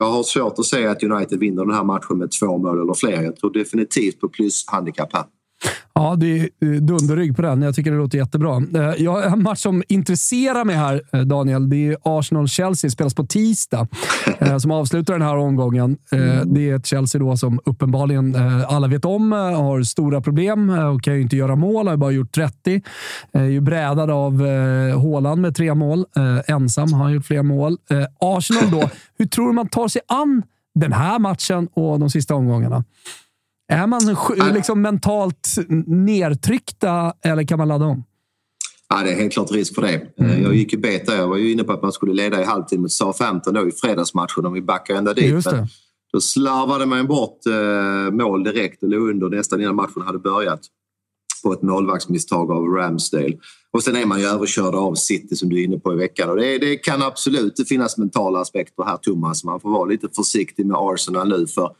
jag 0.00 0.06
har 0.06 0.22
svårt 0.22 0.58
att 0.58 0.66
säga 0.66 0.90
att 0.90 1.02
United 1.02 1.38
vinner 1.38 1.64
den 1.64 1.74
här 1.74 1.84
matchen 1.84 2.18
med 2.18 2.30
två 2.30 2.58
mål 2.58 2.82
eller 2.82 2.94
fler. 2.94 3.22
Jag 3.22 3.36
tror 3.36 3.52
definitivt 3.52 4.20
på 4.20 4.28
plushandikapp 4.28 5.12
här. 5.12 5.24
Ja, 6.00 6.16
det 6.16 6.40
är 6.40 6.42
eh, 6.42 6.68
dunderrygg 6.68 7.36
på 7.36 7.42
den. 7.42 7.62
Jag 7.62 7.74
tycker 7.74 7.90
det 7.90 7.96
låter 7.96 8.18
jättebra. 8.18 8.62
Eh, 8.74 9.02
jag 9.02 9.32
en 9.32 9.42
match 9.42 9.58
som 9.58 9.82
intresserar 9.88 10.64
mig 10.64 10.76
här, 10.76 11.02
eh, 11.12 11.20
Daniel. 11.20 11.70
Det 11.70 11.76
är 11.76 11.96
Arsenal-Chelsea. 12.02 12.90
spelas 12.90 13.14
på 13.14 13.26
tisdag, 13.26 13.88
som 14.60 14.70
avslutar 14.70 15.12
den 15.12 15.22
här 15.22 15.36
omgången. 15.36 15.96
Det 16.44 16.70
är 16.70 16.76
ett 16.76 16.86
Chelsea 16.86 17.18
då 17.18 17.36
som 17.36 17.60
uppenbarligen 17.64 18.36
alla 18.68 18.86
vet 18.86 19.04
om 19.04 19.32
har 19.32 19.82
stora 19.82 20.20
problem 20.20 20.70
och 20.70 21.02
kan 21.02 21.14
ju 21.14 21.20
inte 21.20 21.36
göra 21.36 21.56
mål. 21.56 21.88
Har 21.88 21.96
bara 21.96 22.10
gjort 22.10 22.34
30. 22.34 22.82
Är 23.32 23.44
ju 23.44 23.60
brädad 23.60 24.10
av 24.10 24.40
Haaland 24.96 25.42
med 25.42 25.56
tre 25.56 25.74
mål. 25.74 26.04
Ensam 26.46 26.92
har 26.92 27.02
han 27.02 27.12
gjort 27.12 27.26
fler 27.26 27.42
mål. 27.42 27.76
Arsenal 28.20 28.70
då. 28.70 28.90
Hur 29.18 29.26
tror 29.26 29.46
du 29.46 29.52
man 29.52 29.68
tar 29.68 29.88
sig 29.88 30.02
an 30.08 30.42
den 30.74 30.92
här 30.92 31.18
matchen 31.18 31.68
och 31.74 32.00
de 32.00 32.10
sista 32.10 32.34
omgångarna? 32.34 32.84
Är 33.70 33.86
man 33.86 34.16
liksom 34.54 34.82
mentalt 34.82 35.48
nedtryckta 35.86 37.14
eller 37.24 37.44
kan 37.44 37.58
man 37.58 37.68
ladda 37.68 37.84
om? 37.84 38.04
Ja, 38.88 39.02
det 39.02 39.12
är 39.12 39.16
helt 39.16 39.32
klart 39.32 39.50
risk 39.50 39.74
för 39.74 39.82
det. 39.82 40.06
Mm. 40.18 40.42
Jag 40.42 40.54
gick 40.54 40.72
ju 40.72 40.78
beta. 40.78 41.16
Jag 41.16 41.28
var 41.28 41.36
ju 41.36 41.52
inne 41.52 41.64
på 41.64 41.72
att 41.72 41.82
man 41.82 41.92
skulle 41.92 42.12
leda 42.12 42.40
i 42.40 42.44
halvtid 42.44 42.80
mot 42.80 42.92
SA-15 42.92 43.52
då 43.52 43.68
i 43.68 43.72
fredagsmatchen 43.72 44.46
om 44.46 44.52
vi 44.52 44.62
backar 44.62 44.94
ända 44.94 45.14
dit. 45.14 45.44
Men 45.44 45.66
då 46.12 46.20
slarvade 46.20 46.86
man 46.86 47.06
bort 47.06 47.46
eh, 47.46 48.12
mål 48.12 48.44
direkt 48.44 48.82
och 48.82 48.88
låg 48.88 49.08
under 49.10 49.28
nästan 49.28 49.60
innan 49.60 49.74
matchen 49.74 50.02
hade 50.02 50.18
börjat 50.18 50.60
på 51.42 51.52
ett 51.52 51.62
målvaktsmisstag 51.62 52.50
av 52.50 52.64
Ramsdale. 52.64 53.36
Och 53.72 53.82
sen 53.82 53.96
är 53.96 54.06
man 54.06 54.20
ju 54.20 54.26
överkörd 54.26 54.74
av 54.74 54.94
City 54.94 55.36
som 55.36 55.48
du 55.48 55.60
är 55.60 55.64
inne 55.64 55.78
på 55.78 55.92
i 55.92 55.96
veckan. 55.96 56.30
Och 56.30 56.36
det, 56.36 56.58
det 56.58 56.76
kan 56.76 57.02
absolut 57.02 57.68
finnas 57.68 57.98
mentala 57.98 58.40
aspekter 58.40 58.84
här 58.84 58.96
Thomas. 58.96 59.44
Man 59.44 59.60
får 59.60 59.70
vara 59.70 59.84
lite 59.84 60.08
försiktig 60.16 60.66
med 60.66 60.76
Arsenal 60.80 61.28
nu 61.28 61.46
för 61.46 61.70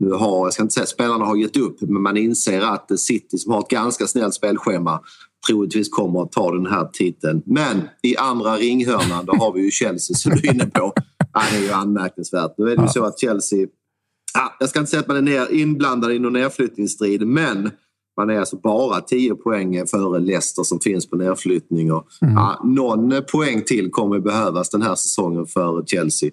nu 0.00 0.10
har, 0.10 0.46
jag 0.46 0.52
ska 0.52 0.62
inte 0.62 0.74
säga 0.74 0.86
spelarna 0.86 1.24
har 1.24 1.36
gett 1.36 1.56
upp, 1.56 1.80
men 1.80 2.02
man 2.02 2.16
inser 2.16 2.60
att 2.60 3.00
City 3.00 3.38
som 3.38 3.52
har 3.52 3.60
ett 3.60 3.68
ganska 3.68 4.06
snällt 4.06 4.34
spelschema 4.34 5.00
troligtvis 5.46 5.88
kommer 5.88 6.22
att 6.22 6.32
ta 6.32 6.52
den 6.52 6.66
här 6.66 6.84
titeln. 6.92 7.42
Men 7.46 7.82
i 8.02 8.16
andra 8.16 8.56
ringhörnan 8.56 9.26
då 9.26 9.32
har 9.32 9.52
vi 9.52 9.64
ju 9.64 9.70
Chelsea 9.70 10.16
som 10.16 10.32
du 10.32 10.48
är 10.48 10.54
inne 10.54 10.66
på. 10.66 10.92
Ja, 11.32 11.42
det 11.52 11.56
är 11.56 11.62
ju 11.62 11.72
anmärkningsvärt. 11.72 12.54
Nu 12.58 12.70
är 12.70 12.76
det 12.76 12.82
ju 12.82 12.88
så 12.88 13.04
att 13.04 13.20
Chelsea... 13.20 13.66
Ja, 14.34 14.56
jag 14.60 14.68
ska 14.68 14.78
inte 14.78 14.90
säga 14.90 15.00
att 15.00 15.08
man 15.08 15.16
är 15.16 15.22
ner, 15.22 15.52
inblandad 15.52 16.12
i 16.12 16.18
någon 16.18 16.32
nedflyttningsstrid, 16.32 17.26
men 17.26 17.70
man 18.16 18.30
är 18.30 18.38
alltså 18.38 18.56
bara 18.56 19.00
10 19.00 19.34
poäng 19.34 19.86
före 19.86 20.18
Leicester 20.18 20.62
som 20.62 20.80
finns 20.80 21.06
på 21.06 21.16
nedflyttning. 21.16 21.92
Och, 21.92 22.06
mm. 22.22 22.34
ja, 22.34 22.60
någon 22.64 23.22
poäng 23.32 23.62
till 23.62 23.90
kommer 23.90 24.18
behövas 24.18 24.70
den 24.70 24.82
här 24.82 24.94
säsongen 24.94 25.46
för 25.46 25.84
Chelsea. 25.86 26.30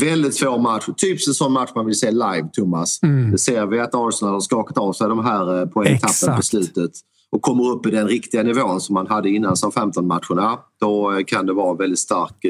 Väldigt 0.00 0.34
svår 0.34 0.58
match. 0.58 0.88
Typ 0.96 1.18
en 1.28 1.34
sån 1.34 1.52
match 1.52 1.70
man 1.74 1.86
vill 1.86 1.98
se 1.98 2.10
live, 2.10 2.48
Thomas. 2.52 3.02
Mm. 3.02 3.30
Det 3.30 3.38
ser 3.38 3.66
vi 3.66 3.80
att 3.80 3.94
Arsenal 3.94 4.34
har 4.34 4.40
skakat 4.40 4.78
av 4.78 4.92
sig 4.92 5.08
de 5.08 5.24
här 5.24 5.60
eh, 5.60 5.66
poängtappen 5.66 6.36
på 6.36 6.42
slutet 6.42 6.90
och 7.30 7.42
kommer 7.42 7.70
upp 7.70 7.86
i 7.86 7.90
den 7.90 8.08
riktiga 8.08 8.42
nivån 8.42 8.80
som 8.80 8.94
man 8.94 9.06
hade 9.06 9.30
innan 9.30 9.56
som 9.56 9.70
15-matcherna. 9.70 10.58
Då 10.80 11.12
eh, 11.12 11.24
kan 11.24 11.46
det 11.46 11.52
vara 11.52 11.74
väldigt 11.74 11.98
stark 11.98 12.44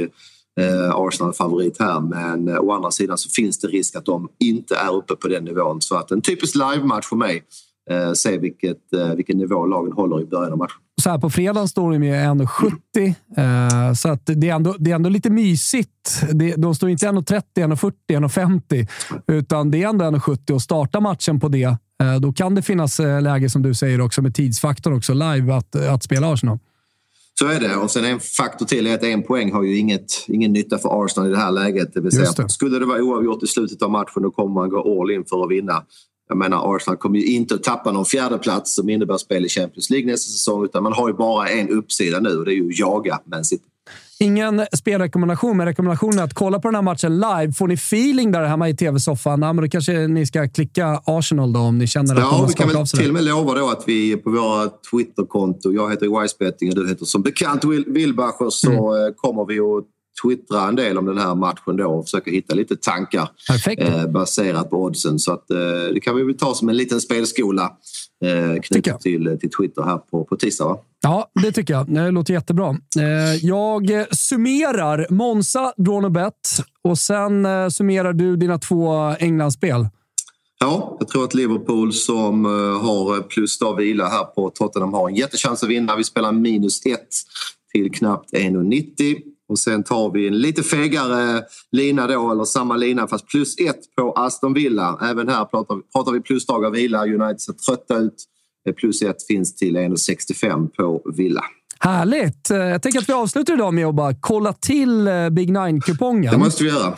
eh, 0.61 0.90
Arsenal-favorit 0.94 1.76
här 1.80 2.00
men 2.00 2.48
eh, 2.48 2.59
å 2.59 2.72
andra 2.72 2.90
sidan 2.90 3.18
så 3.18 3.30
finns 3.30 3.59
det 3.59 3.68
risk 3.68 3.96
att 3.96 4.04
de 4.04 4.28
inte 4.40 4.76
är 4.76 4.94
uppe 4.94 5.16
på 5.16 5.28
den 5.28 5.44
nivån. 5.44 5.80
Så 5.80 5.96
att 5.96 6.11
en 6.11 6.20
typisk 6.20 6.54
live-match 6.54 7.07
för 7.07 7.16
mig. 7.16 7.42
Eh, 7.90 8.12
se 8.12 8.38
vilket, 8.38 8.92
eh, 8.96 9.14
vilken 9.14 9.38
nivå 9.38 9.66
lagen 9.66 9.92
håller 9.92 10.22
i 10.22 10.26
början 10.26 10.52
av 10.52 10.59
matchen 10.59 10.83
så 11.02 11.11
här 11.11 11.18
på 11.18 11.30
fredagen 11.30 11.68
står 11.68 11.92
de 11.92 11.98
med 11.98 12.28
1,70. 12.28 13.88
Eh, 13.88 13.94
så 13.94 14.09
att 14.09 14.20
det, 14.24 14.50
är 14.50 14.54
ändå, 14.54 14.76
det 14.78 14.90
är 14.90 14.94
ändå 14.94 15.09
lite 15.09 15.30
mysigt. 15.30 16.22
Det, 16.33 16.54
de 16.57 16.74
står 16.74 16.90
inte 16.90 17.07
1,30, 17.07 17.42
1,40, 17.54 17.92
1,50 18.07 18.88
utan 19.26 19.70
det 19.70 19.83
är 19.83 19.88
ändå 19.88 20.04
1,70 20.04 20.52
och 20.52 20.62
starta 20.62 21.00
matchen 21.00 21.40
på 21.40 21.48
det. 21.48 21.64
Eh, 22.02 22.20
då 22.20 22.33
kan 22.33 22.54
det 22.54 22.62
finnas 22.62 23.00
eh, 23.00 23.22
läge, 23.22 23.50
som 23.50 23.62
du 23.62 23.74
säger, 23.74 24.00
också 24.00 24.22
med 24.22 24.35
tidsfaktorn 24.35 24.96
också 24.96 25.14
live 25.14 25.54
att, 25.54 25.76
att 25.76 26.02
spela 26.02 26.33
Arsenal. 26.33 26.59
Så 27.38 27.46
är 27.46 27.61
det. 27.61 27.76
Och 27.76 27.90
sen 27.90 28.04
en 28.04 28.20
faktor 28.20 28.66
till 28.66 28.87
är 28.87 28.94
att 28.94 29.02
en 29.02 29.22
poäng 29.22 29.52
har 29.52 29.62
ju 29.62 29.76
inget, 29.78 30.24
ingen 30.28 30.52
nytta 30.52 30.78
för 30.78 31.04
Arsenal 31.04 31.28
i 31.28 31.33
det 31.33 31.38
här 31.38 31.52
läget. 31.52 31.94
Det 31.94 32.00
vill 32.00 32.12
säga, 32.12 32.33
det. 32.37 32.48
skulle 32.48 32.78
det 32.78 32.87
vara 32.87 33.02
oavgjort 33.02 33.42
i 33.42 33.46
slutet 33.46 33.83
av 33.83 33.90
matchen 33.90 34.22
då 34.22 34.30
kommer 34.30 34.54
man 34.54 34.68
gå 34.68 35.00
all 35.00 35.11
in 35.11 35.24
för 35.24 35.44
att 35.44 35.50
vinna. 35.50 35.85
Jag 36.28 36.38
menar, 36.38 36.76
Arsenal 36.76 36.96
kommer 36.96 37.18
ju 37.18 37.26
inte 37.26 37.54
att 37.54 37.62
tappa 37.62 37.92
någon 37.92 38.04
fjärdeplats 38.04 38.74
som 38.74 38.88
innebär 38.88 39.16
spel 39.16 39.46
i 39.46 39.48
Champions 39.48 39.90
League 39.90 40.10
nästa 40.10 40.32
säsong 40.32 40.64
utan 40.64 40.82
man 40.82 40.92
har 40.92 41.08
ju 41.08 41.14
bara 41.14 41.48
en 41.48 41.68
uppsida 41.68 42.20
nu 42.20 42.37
och 42.38 42.44
det 42.44 42.52
är 42.52 42.56
ju 42.56 42.68
att 42.68 42.78
jaga 42.78 43.20
Man 43.24 43.44
City. 43.44 43.64
Ingen 44.18 44.66
spelrekommendation, 44.76 45.56
men 45.56 45.66
rekommendationen 45.66 46.18
är 46.18 46.22
att 46.22 46.34
kolla 46.34 46.58
på 46.58 46.68
den 46.68 46.74
här 46.74 46.82
matchen 46.82 47.14
live. 47.14 47.52
Får 47.52 47.68
ni 47.68 47.74
feeling 47.74 48.32
där 48.32 48.44
hemma 48.44 48.68
i 48.68 48.76
tv-soffan, 48.76 49.42
ja, 49.42 49.52
då 49.52 49.68
kanske 49.68 49.92
ni 49.92 50.26
ska 50.26 50.48
klicka 50.48 51.02
Arsenal 51.04 51.52
då 51.52 51.60
om 51.60 51.78
ni 51.78 51.87
känner 51.87 52.14
att 52.14 52.20
ja, 52.20 52.38
de 52.38 52.46
vi 52.46 52.52
kan 52.52 52.68
väl 52.68 52.87
till 52.87 53.08
och 53.08 53.14
med 53.14 53.24
lova 53.24 53.54
då 53.54 53.68
att 53.68 53.82
vi 53.87 54.16
på 54.16 54.30
våra 54.30 54.70
Twitterkonto, 54.90 55.72
jag 55.72 55.90
heter 55.90 56.20
Wisebetting 56.20 56.68
och 56.68 56.74
du 56.74 56.88
heter 56.88 57.04
som 57.04 57.22
bekant 57.22 57.64
Wilbacher, 57.87 58.50
så 58.50 58.94
mm. 58.94 59.14
kommer 59.16 59.44
vi 59.44 59.60
att 59.60 59.84
twittra 60.22 60.68
en 60.68 60.77
del 60.77 60.98
om 60.98 61.07
den 61.07 61.18
här 61.18 61.35
matchen 61.35 61.77
då 61.77 61.87
och 61.87 62.05
försöka 62.05 62.31
hitta 62.31 62.55
lite 62.55 62.77
tankar 62.77 63.29
eh, 63.79 64.07
baserat 64.07 64.70
på 64.70 64.83
oddsen. 64.83 65.18
Så 65.18 65.33
att, 65.33 65.50
eh, 65.50 65.57
det 65.94 66.00
kan 66.00 66.16
vi 66.16 66.22
väl 66.22 66.38
ta 66.38 66.55
som 66.55 66.68
en 66.68 66.77
liten 66.77 67.00
spelskola 67.00 67.72
eh, 68.24 68.61
knutet 68.62 69.00
till, 69.00 69.38
till 69.40 69.50
Twitter 69.50 69.83
här 69.83 69.98
på, 69.98 70.24
på 70.24 70.37
tisdag. 70.37 70.64
Va? 70.64 70.79
Ja, 71.03 71.31
det 71.42 71.53
tycker 71.53 71.74
jag. 71.74 71.94
Det 71.94 72.11
låter 72.11 72.35
jättebra. 72.35 72.68
Eh, 72.98 73.46
jag 73.46 74.07
summerar 74.16 75.07
Monza, 75.11 75.72
drawn 75.77 76.12
bet 76.12 76.33
och 76.83 76.98
sen 76.98 77.46
summerar 77.70 78.12
du 78.12 78.37
dina 78.37 78.59
två 78.59 78.92
Englandsspel. 79.18 79.88
Ja, 80.61 80.96
jag 80.98 81.09
tror 81.09 81.24
att 81.24 81.35
Liverpool 81.35 81.92
som 81.92 82.44
har 82.44 83.22
plus 83.22 83.62
av 83.62 83.77
vila 83.77 84.09
här 84.09 84.24
på 84.24 84.50
Tottenham 84.50 84.92
har 84.92 85.09
en 85.09 85.14
jättechans 85.14 85.62
att 85.62 85.68
vinna. 85.68 85.96
Vi 85.96 86.05
spelar 86.05 86.33
minus 86.33 86.87
ett 86.87 87.09
till 87.72 87.92
knappt 87.92 88.33
1,90. 88.33 89.33
Och 89.48 89.59
sen 89.59 89.83
tar 89.83 90.11
vi 90.11 90.28
en 90.28 90.38
lite 90.38 90.62
fegare 90.62 91.42
lina 91.72 92.07
då, 92.07 92.33
eller 92.33 92.44
samma 92.44 92.76
lina 92.76 93.07
fast 93.07 93.26
plus 93.28 93.59
ett 93.59 93.94
på 93.96 94.12
Aston 94.12 94.54
Villa. 94.54 94.98
Även 95.02 95.28
här 95.28 95.44
pratar 95.44 95.74
vi, 95.74 95.83
pratar 95.94 96.12
vi 96.12 96.20
plusdagar 96.20 96.70
Villa. 96.70 97.04
United 97.04 97.40
ser 97.40 97.52
trötta 97.52 97.96
ut. 97.96 98.24
Plus 98.76 99.02
ett 99.02 99.26
finns 99.26 99.57
till 99.57 99.76
1,65 99.76 100.68
på 100.68 101.02
Villa. 101.16 101.42
Härligt! 101.80 102.50
Eh, 102.50 102.57
jag 102.57 102.83
tänker 102.83 102.98
att 102.98 103.09
vi 103.09 103.12
avslutar 103.12 103.54
idag 103.54 103.74
med 103.74 103.87
att 103.87 103.94
bara 103.94 104.14
kolla 104.20 104.52
till 104.52 105.07
eh, 105.09 105.30
Big 105.30 105.52
Nine-kupongen. 105.52 106.33
Det 106.33 106.38
måste 106.38 106.64
vi 106.64 106.70
göra. 106.70 106.94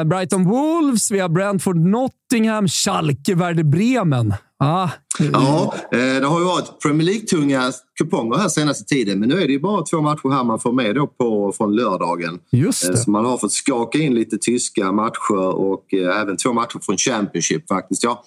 Eh, 0.00 0.04
Brighton 0.04 0.44
Wolves, 0.44 1.10
vi 1.10 1.18
har 1.18 1.28
Brentford 1.28 1.76
Nottingham, 1.76 2.68
Schalke 2.68 3.34
Werder 3.34 3.62
Bremen. 3.62 4.34
Ah. 4.58 4.88
Ja, 5.32 5.74
eh, 5.92 5.98
det 5.98 6.26
har 6.26 6.38
ju 6.38 6.44
varit 6.44 6.82
Premier 6.82 7.06
League-tunga 7.06 7.72
kuponger 7.98 8.38
här 8.38 8.48
senaste 8.48 8.84
tiden 8.84 9.20
men 9.20 9.28
nu 9.28 9.42
är 9.42 9.46
det 9.46 9.52
ju 9.52 9.60
bara 9.60 9.82
två 9.82 10.00
matcher 10.00 10.30
här 10.30 10.44
man 10.44 10.60
får 10.60 10.72
med 10.72 10.94
då 10.94 11.06
på, 11.06 11.52
från 11.56 11.76
lördagen. 11.76 12.38
Just 12.52 12.84
eh, 12.84 12.90
det. 12.90 12.96
Så 12.96 13.10
man 13.10 13.24
har 13.24 13.38
fått 13.38 13.52
skaka 13.52 13.98
in 13.98 14.14
lite 14.14 14.38
tyska 14.38 14.92
matcher 14.92 15.54
och 15.54 15.94
även 15.94 16.36
två 16.36 16.52
matcher 16.52 16.78
från 16.82 16.96
Championship 16.96 17.68
faktiskt. 17.68 18.02
Jag 18.04 18.18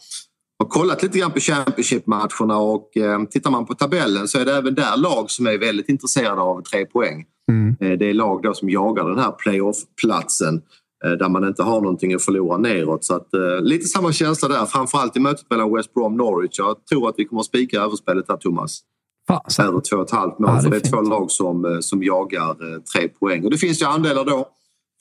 har 0.60 0.68
kollat 0.70 1.04
lite 1.04 1.20
grann 1.20 1.32
på 1.32 1.40
Championship-matcherna 1.40 2.58
och 2.58 2.90
tittar 3.30 3.52
man 3.52 3.66
på 3.66 3.74
tabellen 3.74 4.28
så 4.28 4.40
är 4.40 4.46
det 4.46 4.58
även 4.58 4.76
där 4.76 4.98
lag 4.98 5.32
som 5.32 5.48
är 5.48 5.58
väldigt 5.58 5.90
intresserade 5.90 6.42
av 6.42 6.62
tre 6.62 6.86
poäng. 6.86 7.26
Mm. 7.52 7.98
Det 8.00 8.10
är 8.10 8.14
lag 8.14 8.42
då 8.44 8.54
som 8.54 8.70
jagar 8.70 9.10
den 9.10 9.20
här 9.20 9.32
playoff-platsen. 9.32 10.62
Eh, 11.06 11.12
där 11.12 11.30
man 11.30 11.48
inte 11.48 11.64
har 11.64 11.82
någonting 11.82 12.14
att 12.14 12.24
förlora 12.24 12.58
neråt. 12.58 13.04
Så 13.04 13.16
att, 13.16 13.34
eh, 13.34 13.62
lite 13.62 13.86
samma 13.86 14.12
känsla 14.12 14.48
där, 14.48 14.66
framförallt 14.66 15.18
i 15.18 15.20
mötet 15.20 15.50
mellan 15.50 15.76
West 15.76 15.94
Brom 15.94 16.06
och 16.06 16.18
Norwich. 16.18 16.60
Jag 16.60 16.86
tror 16.86 17.10
att 17.10 17.16
vi 17.18 17.26
kommer 17.26 17.40
att 17.40 17.46
spika 17.46 17.82
överspelet 17.82 18.26
här, 18.30 18.38
Thomas. 18.38 18.80
Fan, 19.28 19.42
Över 19.68 19.80
två 19.82 19.96
och 19.98 20.04
ett 20.04 20.12
halvt 20.12 20.40
mål, 20.40 20.50
ja, 20.50 20.56
det 20.56 20.62
för 20.62 20.70
det 20.70 20.76
är 20.76 20.80
fint. 20.80 20.94
två 20.94 21.02
lag 21.02 21.32
som, 21.32 21.66
eh, 21.66 21.80
som 21.80 22.04
jagar 22.04 22.50
eh, 22.50 22.82
tre 22.96 23.08
poäng. 23.08 23.44
Och 23.46 23.52
det 23.52 23.58
finns 23.58 23.82
ju 23.82 23.86
andelar 23.86 24.26
då. 24.26 24.48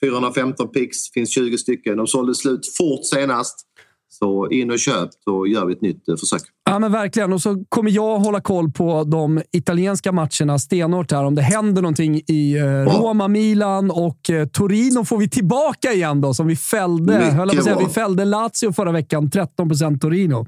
415 0.05 0.69
pix, 0.69 0.97
finns 1.15 1.35
20 1.35 1.59
stycken. 1.59 1.97
De 1.97 2.07
sålde 2.07 2.35
slut 2.35 2.77
fort 2.79 3.05
senast. 3.05 3.67
Så 4.13 4.49
in 4.51 4.71
och 4.71 4.79
köp, 4.79 5.11
så 5.25 5.47
gör 5.47 5.67
vi 5.67 5.73
ett 5.73 5.81
nytt 5.81 6.09
eh, 6.09 6.17
försök. 6.17 6.43
Ja, 6.71 6.79
men 6.79 6.93
verkligen. 6.93 7.33
Och 7.33 7.43
så 7.43 7.65
kommer 7.69 7.91
jag 7.91 8.19
hålla 8.19 8.41
koll 8.41 8.71
på 8.71 9.05
de 9.05 9.43
italienska 9.53 10.13
matcherna 10.13 10.59
stenhårt 10.59 11.13
här. 11.13 11.25
Om 11.25 11.35
det 11.35 11.43
händer 11.43 11.83
någonting 11.83 12.21
i 12.27 12.57
eh, 12.57 12.65
Roma, 12.65 13.29
Milan 13.29 13.91
och 13.91 14.31
eh, 14.31 14.47
Torino 14.47 15.05
får 15.05 15.19
vi 15.19 15.29
tillbaka 15.29 15.93
igen 15.93 16.21
då, 16.21 16.35
som 16.35 16.47
vi 16.47 16.57
fällde. 16.57 17.13
Höll 17.13 17.63
säga, 17.63 17.79
vi 17.79 17.93
fällde 17.93 18.25
Lazio 18.25 18.73
förra 18.73 18.93
veckan. 18.93 19.31
13 19.31 19.69
procent 19.69 20.03
Torino. 20.03 20.47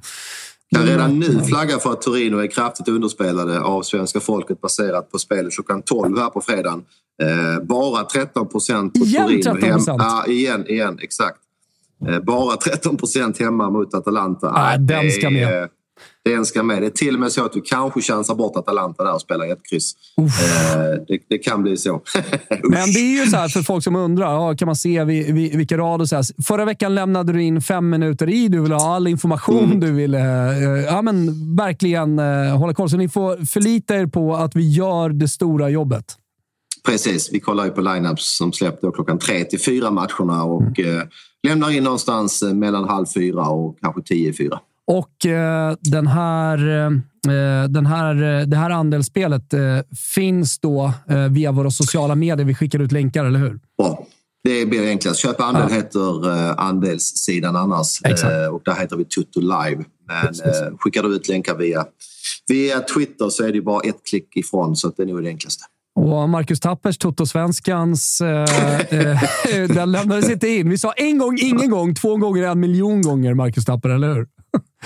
Kan 0.74 0.86
redan 0.86 1.18
nu 1.18 1.40
flagga 1.40 1.78
för 1.78 1.92
att 1.92 2.02
Torino 2.02 2.38
är 2.38 2.46
kraftigt 2.46 2.88
underspelade 2.88 3.60
av 3.60 3.82
svenska 3.82 4.20
folket 4.20 4.60
baserat 4.60 5.10
på 5.10 5.18
spelet 5.18 5.52
klockan 5.52 5.82
12 5.82 6.18
här 6.18 6.30
på 6.30 6.40
fredagen. 6.40 6.82
Bara 7.62 8.04
13 8.04 8.48
procent 8.48 8.92
på 8.92 9.04
igen 9.04 9.26
Torino. 9.26 9.42
13 9.42 9.60
procent? 9.60 10.02
Ja, 10.02 10.26
igen, 10.26 10.66
igen, 10.66 10.98
exakt. 11.02 11.38
Eh, 12.08 12.20
bara 12.20 12.56
13 12.56 12.96
procent 12.96 13.40
hemma 13.40 13.70
mot 13.70 13.94
Atalanta. 13.94 14.52
Ah, 14.54 14.76
den 14.76 15.10
ska 15.10 15.30
med. 15.30 15.68
Den 16.24 16.46
ska 16.46 16.62
med. 16.62 16.82
Det 16.82 16.86
är 16.86 16.90
till 16.90 17.14
och 17.14 17.20
med 17.20 17.32
så 17.32 17.44
att 17.44 17.52
du 17.52 17.60
kanske 17.60 18.00
chansar 18.00 18.34
bort 18.34 18.56
Atalanta 18.56 19.04
där 19.04 19.14
och 19.14 19.20
spelar 19.20 19.52
ett 19.52 19.58
kryss. 19.70 19.94
Eh, 20.18 20.24
det, 21.08 21.18
det, 21.28 21.38
kan 21.38 21.62
bli 21.62 21.76
så. 21.76 21.92
Men 22.62 22.92
det 22.92 22.98
är 22.98 23.24
ju 23.24 23.30
så 23.30 23.36
här 23.36 23.48
för 23.48 23.62
folk 23.62 23.84
som 23.84 23.96
undrar. 23.96 24.56
Kan 24.56 24.66
man 24.66 24.76
se 24.76 25.04
vilka 25.04 25.78
rader? 25.78 26.04
Så 26.04 26.16
här. 26.16 26.42
Förra 26.42 26.64
veckan 26.64 26.94
lämnade 26.94 27.32
du 27.32 27.42
in 27.42 27.62
fem 27.62 27.90
minuter 27.90 28.28
i. 28.30 28.48
Du 28.48 28.60
vill 28.60 28.72
ha 28.72 28.94
all 28.94 29.06
information. 29.06 29.64
Mm. 29.64 29.80
Du 29.80 29.92
vill 29.92 30.12
ja, 30.86 31.02
men 31.02 31.26
verkligen 31.56 32.18
hålla 32.58 32.74
koll. 32.74 32.90
Så 32.90 32.96
ni 32.96 33.08
får 33.08 33.46
förlita 33.46 33.96
er 33.96 34.06
på 34.06 34.36
att 34.36 34.56
vi 34.56 34.70
gör 34.70 35.08
det 35.08 35.28
stora 35.28 35.68
jobbet. 35.70 36.18
Precis. 36.86 37.32
Vi 37.32 37.40
kollar 37.40 37.64
ju 37.64 37.70
på 37.70 37.80
lineups 37.80 38.36
som 38.36 38.52
släppte 38.52 38.90
klockan 38.94 39.18
tre 39.18 39.44
till 39.44 39.60
fyra 39.60 39.90
matcherna 39.90 40.44
och 40.44 40.78
mm. 40.78 41.08
lämnar 41.48 41.70
in 41.70 41.84
någonstans 41.84 42.42
mellan 42.42 42.88
halv 42.88 43.06
fyra 43.06 43.48
och 43.48 43.78
kanske 43.80 44.02
tio 44.02 44.30
i 44.30 44.32
fyra. 44.32 44.60
Och 44.86 45.26
eh, 45.26 45.76
den 45.80 46.06
här, 46.06 46.86
eh, 46.86 47.68
den 47.68 47.86
här, 47.86 48.46
det 48.46 48.56
här 48.56 48.70
andelsspelet 48.70 49.54
eh, 49.54 49.60
finns 50.14 50.58
då 50.58 50.92
via 51.30 51.52
våra 51.52 51.70
sociala 51.70 52.14
medier. 52.14 52.46
Vi 52.46 52.54
skickar 52.54 52.78
ut 52.78 52.92
länkar, 52.92 53.24
eller 53.24 53.38
hur? 53.38 53.60
Bra. 53.78 54.06
Det 54.44 54.66
blir 54.66 54.88
enklast. 54.88 55.20
Köp 55.20 55.40
andel 55.40 55.66
ja. 55.70 55.76
heter 55.76 56.28
andelssidan 56.60 57.56
annars. 57.56 58.00
Exakt. 58.04 58.32
och 58.52 58.62
där 58.64 58.74
heter 58.74 58.96
vi 58.96 59.04
Tutto 59.04 59.40
Live. 59.40 59.84
Men 60.06 60.34
skickar 60.78 61.02
du 61.02 61.16
ut 61.16 61.28
länkar 61.28 61.54
via, 61.54 61.84
via 62.48 62.80
Twitter 62.80 63.28
så 63.28 63.44
är 63.44 63.52
det 63.52 63.60
bara 63.60 63.80
ett 63.80 64.04
klick 64.10 64.36
ifrån, 64.36 64.76
så 64.76 64.92
det 64.96 65.02
är 65.02 65.06
nog 65.06 65.22
det 65.22 65.28
enklaste. 65.28 65.64
Och 65.94 66.28
Marcus 66.28 66.60
Tappers, 66.60 66.98
Toto-svenskans, 66.98 68.20
eh, 68.20 68.80
eh, 68.80 69.68
den 69.74 69.92
lämnades 69.92 70.30
inte 70.30 70.48
in. 70.48 70.70
Vi 70.70 70.78
sa 70.78 70.92
en 70.92 71.18
gång, 71.18 71.38
ingen 71.40 71.70
gång, 71.70 71.94
två 71.94 72.16
gånger, 72.16 72.42
en 72.42 72.60
miljon 72.60 73.02
gånger 73.02 73.34
Marcus 73.34 73.64
Tapper, 73.64 73.88
eller 73.88 74.14
hur? 74.14 74.26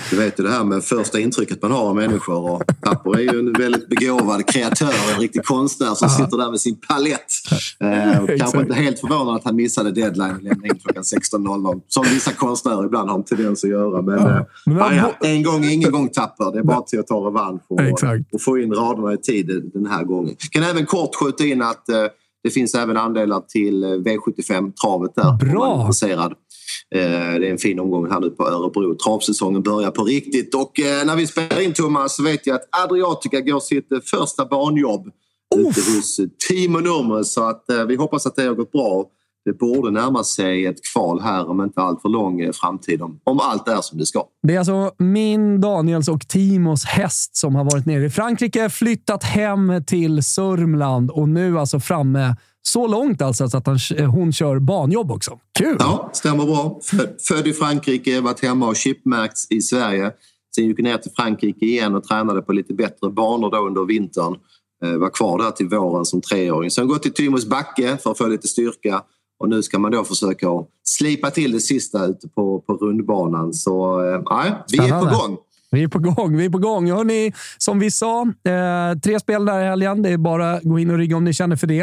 Du 0.09 0.17
vet 0.17 0.39
ju 0.39 0.43
det 0.43 0.49
här 0.49 0.63
med 0.63 0.83
första 0.83 1.19
intrycket 1.19 1.61
man 1.61 1.71
har 1.71 1.89
av 1.89 1.95
människor. 1.95 2.51
Och 2.51 2.63
Tapper 2.81 3.17
är 3.17 3.33
ju 3.33 3.39
en 3.39 3.53
väldigt 3.53 3.89
begåvad 3.89 4.47
kreatör, 4.47 5.13
en 5.13 5.21
riktig 5.21 5.45
konstnär 5.45 5.93
som 5.95 6.07
Aha. 6.07 6.17
sitter 6.17 6.37
där 6.37 6.51
med 6.51 6.59
sin 6.59 6.75
palett. 6.75 7.31
Eh, 7.79 8.37
kanske 8.37 8.59
inte 8.59 8.73
helt 8.73 8.99
förvånad 8.99 9.35
att 9.35 9.43
han 9.43 9.55
missade 9.55 9.91
deadline 9.91 10.35
och 10.35 10.43
lämnade 10.43 10.67
in 10.67 10.79
klockan 10.79 11.03
16.00. 11.03 11.81
Som 11.87 12.03
vissa 12.03 12.31
konstnärer 12.31 12.85
ibland 12.85 13.09
har 13.09 13.17
en 13.17 13.23
tendens 13.23 13.63
att 13.63 13.69
göra. 13.69 14.01
Men, 14.01 14.19
ja. 14.19 14.45
men 14.65 14.77
eh, 14.77 14.97
ja, 14.97 15.11
en 15.21 15.43
gång, 15.43 15.65
ingen 15.65 15.91
gång 15.91 16.09
Tapper. 16.09 16.51
Det 16.51 16.59
är 16.59 16.63
bara 16.63 16.81
till 16.81 16.99
att 16.99 17.07
ta 17.07 17.27
revansch 17.27 17.61
och, 17.67 17.79
och, 18.33 18.41
få 18.41 18.57
in 18.57 18.73
raderna 18.73 19.13
i 19.13 19.17
tid 19.17 19.71
den 19.73 19.85
här 19.85 20.03
gången. 20.03 20.35
Jag 20.39 20.51
kan 20.51 20.63
även 20.63 20.85
kort 20.85 21.15
skjuta 21.15 21.43
in 21.43 21.61
att 21.61 21.89
eh, 21.89 22.05
det 22.43 22.49
finns 22.49 22.75
även 22.75 22.97
andelar 22.97 23.41
till 23.47 23.83
eh, 23.83 23.87
V75-travet 23.87 25.15
där. 25.15 25.37
Bra! 25.37 25.61
Om 25.61 25.67
man 25.67 25.79
är 25.79 25.81
intresserad. 25.81 26.33
Eh, 26.95 27.39
det 27.39 27.47
är 27.47 27.51
en 27.51 27.57
fin 27.57 27.79
omgång 27.79 28.11
här 28.11 28.19
nu 28.19 28.29
på 28.29 28.47
Örebro. 28.47 28.95
Travsäsongen 28.95 29.63
börjar 29.63 29.91
på 29.91 30.03
riktigt 30.03 30.55
och 30.55 30.79
eh, 30.79 31.05
när 31.05 31.15
vi 31.15 31.27
spelar 31.27 31.61
in 31.61 31.73
Thomas 31.73 32.15
så 32.15 32.23
vet 32.23 32.47
jag 32.47 32.55
att 32.55 32.83
Adriatica 32.83 33.41
går 33.41 33.59
sitt 33.59 33.91
eh, 33.91 33.99
första 33.99 34.45
banjobb 34.45 35.11
ute 35.55 35.79
hos 35.79 36.19
Timo 36.49 36.79
Nurmel 36.79 37.25
så 37.25 37.43
att 37.43 37.65
vi 37.87 37.95
hoppas 37.95 38.25
att 38.25 38.35
det 38.35 38.43
har 38.43 38.53
gått 38.53 38.71
bra. 38.71 39.05
Det 39.45 39.53
borde 39.53 39.91
närma 39.91 40.23
sig 40.23 40.65
ett 40.65 40.85
kval 40.93 41.21
här 41.21 41.49
om 41.49 41.63
inte 41.63 41.81
allt 41.81 42.01
för 42.01 42.09
lång 42.09 42.53
framtid 42.53 43.01
om, 43.01 43.19
om 43.23 43.39
allt 43.39 43.67
är 43.67 43.81
som 43.81 43.97
det 43.97 44.05
ska. 44.05 44.23
Det 44.47 44.55
är 44.55 44.59
alltså 44.59 44.91
min, 44.97 45.61
Daniels 45.61 46.07
och 46.07 46.27
Timos 46.27 46.85
häst 46.85 47.37
som 47.37 47.55
har 47.55 47.63
varit 47.63 47.85
nere 47.85 48.05
i 48.05 48.09
Frankrike, 48.09 48.69
flyttat 48.69 49.23
hem 49.23 49.83
till 49.87 50.23
Sörmland 50.23 51.11
och 51.11 51.29
nu 51.29 51.59
alltså 51.59 51.79
framme 51.79 52.35
så 52.67 52.87
långt 52.87 53.21
alltså 53.21 53.43
att 53.43 53.67
han, 53.67 53.79
hon 54.11 54.33
kör 54.33 54.59
banjobb 54.59 55.11
också. 55.11 55.39
Kul! 55.59 55.77
Ja, 55.79 56.09
stämmer 56.13 56.45
bra. 56.45 56.79
Född, 57.27 57.47
i 57.47 57.53
Frankrike, 57.53 58.21
varit 58.21 58.43
hemma 58.43 58.67
och 58.67 58.75
chipmärkts 58.75 59.47
i 59.49 59.61
Sverige. 59.61 60.11
Sen 60.55 60.65
gick 60.65 60.79
ner 60.79 60.97
till 60.97 61.11
Frankrike 61.15 61.65
igen 61.65 61.95
och 61.95 62.03
tränade 62.03 62.41
på 62.41 62.53
lite 62.53 62.73
bättre 62.73 63.09
banor 63.09 63.51
då 63.51 63.57
under 63.57 63.85
vintern. 63.85 64.35
Eh, 64.83 64.97
var 64.97 65.09
kvar 65.09 65.37
där 65.37 65.51
till 65.51 65.67
våren 65.67 66.05
som 66.05 66.21
treåring. 66.21 66.71
Sen 66.71 66.87
gått 66.87 67.03
till 67.03 67.13
Tymos 67.13 67.45
backe 67.45 67.97
för 67.97 68.11
att 68.11 68.17
få 68.17 68.27
lite 68.27 68.47
styrka. 68.47 69.01
Och 69.39 69.49
nu 69.49 69.63
ska 69.63 69.79
man 69.79 69.91
då 69.91 70.03
försöka 70.03 70.47
slipa 70.83 71.31
till 71.31 71.51
det 71.51 71.59
sista 71.59 72.05
ute 72.05 72.27
på, 72.27 72.59
på 72.59 72.73
rundbanan. 72.73 73.53
Så 73.53 74.03
eh, 74.05 74.21
vi 74.71 74.77
är 74.77 74.99
på 74.99 75.05
gång. 75.05 75.37
Vi 75.71 75.83
är 75.83 75.87
på 75.87 75.99
gång. 75.99 76.37
Vi 76.37 76.45
är 76.45 76.49
på 76.49 76.57
gång. 76.57 76.91
Hörrni, 76.91 77.33
som 77.57 77.79
vi 77.79 77.91
sa, 77.91 78.21
eh, 78.21 78.99
tre 79.03 79.19
spel 79.19 79.45
där 79.45 79.59
i 79.59 79.65
helgen. 79.65 80.01
Det 80.01 80.09
är 80.09 80.17
bara 80.17 80.51
att 80.51 80.63
gå 80.63 80.79
in 80.79 80.91
och 80.91 80.97
rigga 80.97 81.17
om 81.17 81.23
ni 81.23 81.33
känner 81.33 81.55
för 81.55 81.67
det. 81.67 81.81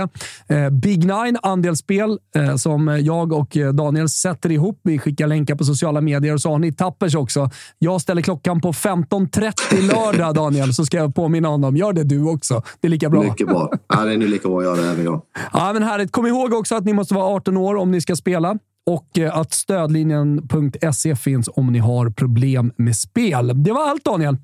Eh, 0.48 0.70
Big 0.70 0.98
Nine, 0.98 1.38
andelsspel 1.42 2.18
eh, 2.36 2.56
som 2.56 2.98
jag 3.02 3.32
och 3.32 3.56
Daniel 3.74 4.08
sätter 4.08 4.52
ihop. 4.52 4.80
Vi 4.82 4.98
skickar 4.98 5.26
länkar 5.26 5.54
på 5.54 5.64
sociala 5.64 6.00
medier 6.00 6.34
och 6.34 6.40
så 6.40 6.50
har 6.50 6.58
ni 6.58 6.72
Tappers 6.72 7.14
också. 7.14 7.50
Jag 7.78 8.00
ställer 8.00 8.22
klockan 8.22 8.60
på 8.60 8.72
15.30 8.72 9.82
lördag, 9.82 10.34
Daniel, 10.34 10.74
så 10.74 10.84
ska 10.84 10.96
jag 10.96 11.14
påminna 11.14 11.48
honom. 11.48 11.76
Gör 11.76 11.92
det 11.92 12.04
du 12.04 12.22
också. 12.22 12.62
Det 12.80 12.88
är 12.88 12.90
lika 12.90 13.10
bra. 13.10 13.22
Mycket 13.22 13.46
bra. 13.46 13.72
Ja, 13.88 14.04
det 14.04 14.12
är 14.12 14.16
nu 14.16 14.28
lika 14.28 14.48
bra 14.48 14.58
att 14.58 14.64
göra 14.64 14.76
det 14.76 14.90
även 14.90 15.04
jag. 15.04 15.22
Ja, 15.52 15.70
men 15.72 15.82
härligt. 15.82 16.12
Kom 16.12 16.26
ihåg 16.26 16.52
också 16.52 16.74
att 16.74 16.84
ni 16.84 16.92
måste 16.92 17.14
vara 17.14 17.24
18 17.24 17.56
år 17.56 17.76
om 17.76 17.90
ni 17.90 18.00
ska 18.00 18.16
spela 18.16 18.58
och 18.86 19.18
eh, 19.18 19.38
att 19.38 19.52
stödlinjen.se 19.52 21.16
finns 21.16 21.48
om 21.52 21.72
ni 21.72 21.78
har 21.78 22.10
problem 22.10 22.72
med 22.76 22.96
spel. 22.96 23.64
Det 23.64 23.72
var 23.72 23.88
allt, 23.88 24.04
Daniel. 24.04 24.36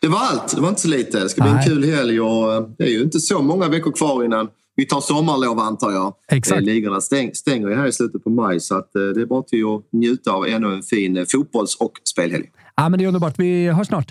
Det 0.00 0.08
var 0.08 0.18
allt. 0.18 0.56
Det 0.56 0.60
var 0.60 0.68
inte 0.68 0.80
så 0.80 0.88
lite. 0.88 1.20
Det 1.20 1.28
ska 1.28 1.42
bli 1.42 1.52
Nej. 1.52 1.62
en 1.62 1.68
kul 1.68 1.84
helg 1.84 2.20
och 2.20 2.52
eh, 2.54 2.62
det 2.78 2.84
är 2.84 2.90
ju 2.90 3.02
inte 3.02 3.20
så 3.20 3.42
många 3.42 3.68
veckor 3.68 3.92
kvar 3.92 4.24
innan 4.24 4.48
vi 4.76 4.86
tar 4.86 5.00
sommarlov 5.00 5.58
antar 5.58 5.92
jag. 5.92 6.14
Exakt. 6.32 6.62
Ligorna 6.62 7.00
stäng, 7.00 7.34
stänger 7.34 7.68
ju 7.68 7.74
här 7.74 7.86
i 7.86 7.92
slutet 7.92 8.24
på 8.24 8.30
maj 8.30 8.60
så 8.60 8.78
att 8.78 8.96
eh, 8.96 9.02
det 9.02 9.20
är 9.20 9.26
bara 9.26 9.42
till 9.42 9.64
att 9.64 9.92
njuta 9.92 10.32
av 10.32 10.46
ännu 10.46 10.74
en 10.74 10.82
fin 10.82 11.26
fotbolls 11.28 11.76
och 11.76 11.92
spelhelg. 12.04 12.50
Ja, 12.76 12.88
men 12.88 12.98
det 12.98 13.04
är 13.04 13.06
underbart. 13.06 13.38
Vi 13.38 13.68
hörs 13.68 13.86
snart. 13.86 14.08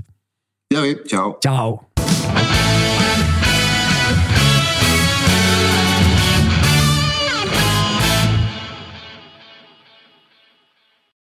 Det 0.70 0.76
gör 0.76 0.84
vi. 0.84 0.98
Ciao! 1.10 1.38
Ciao! 1.42 1.88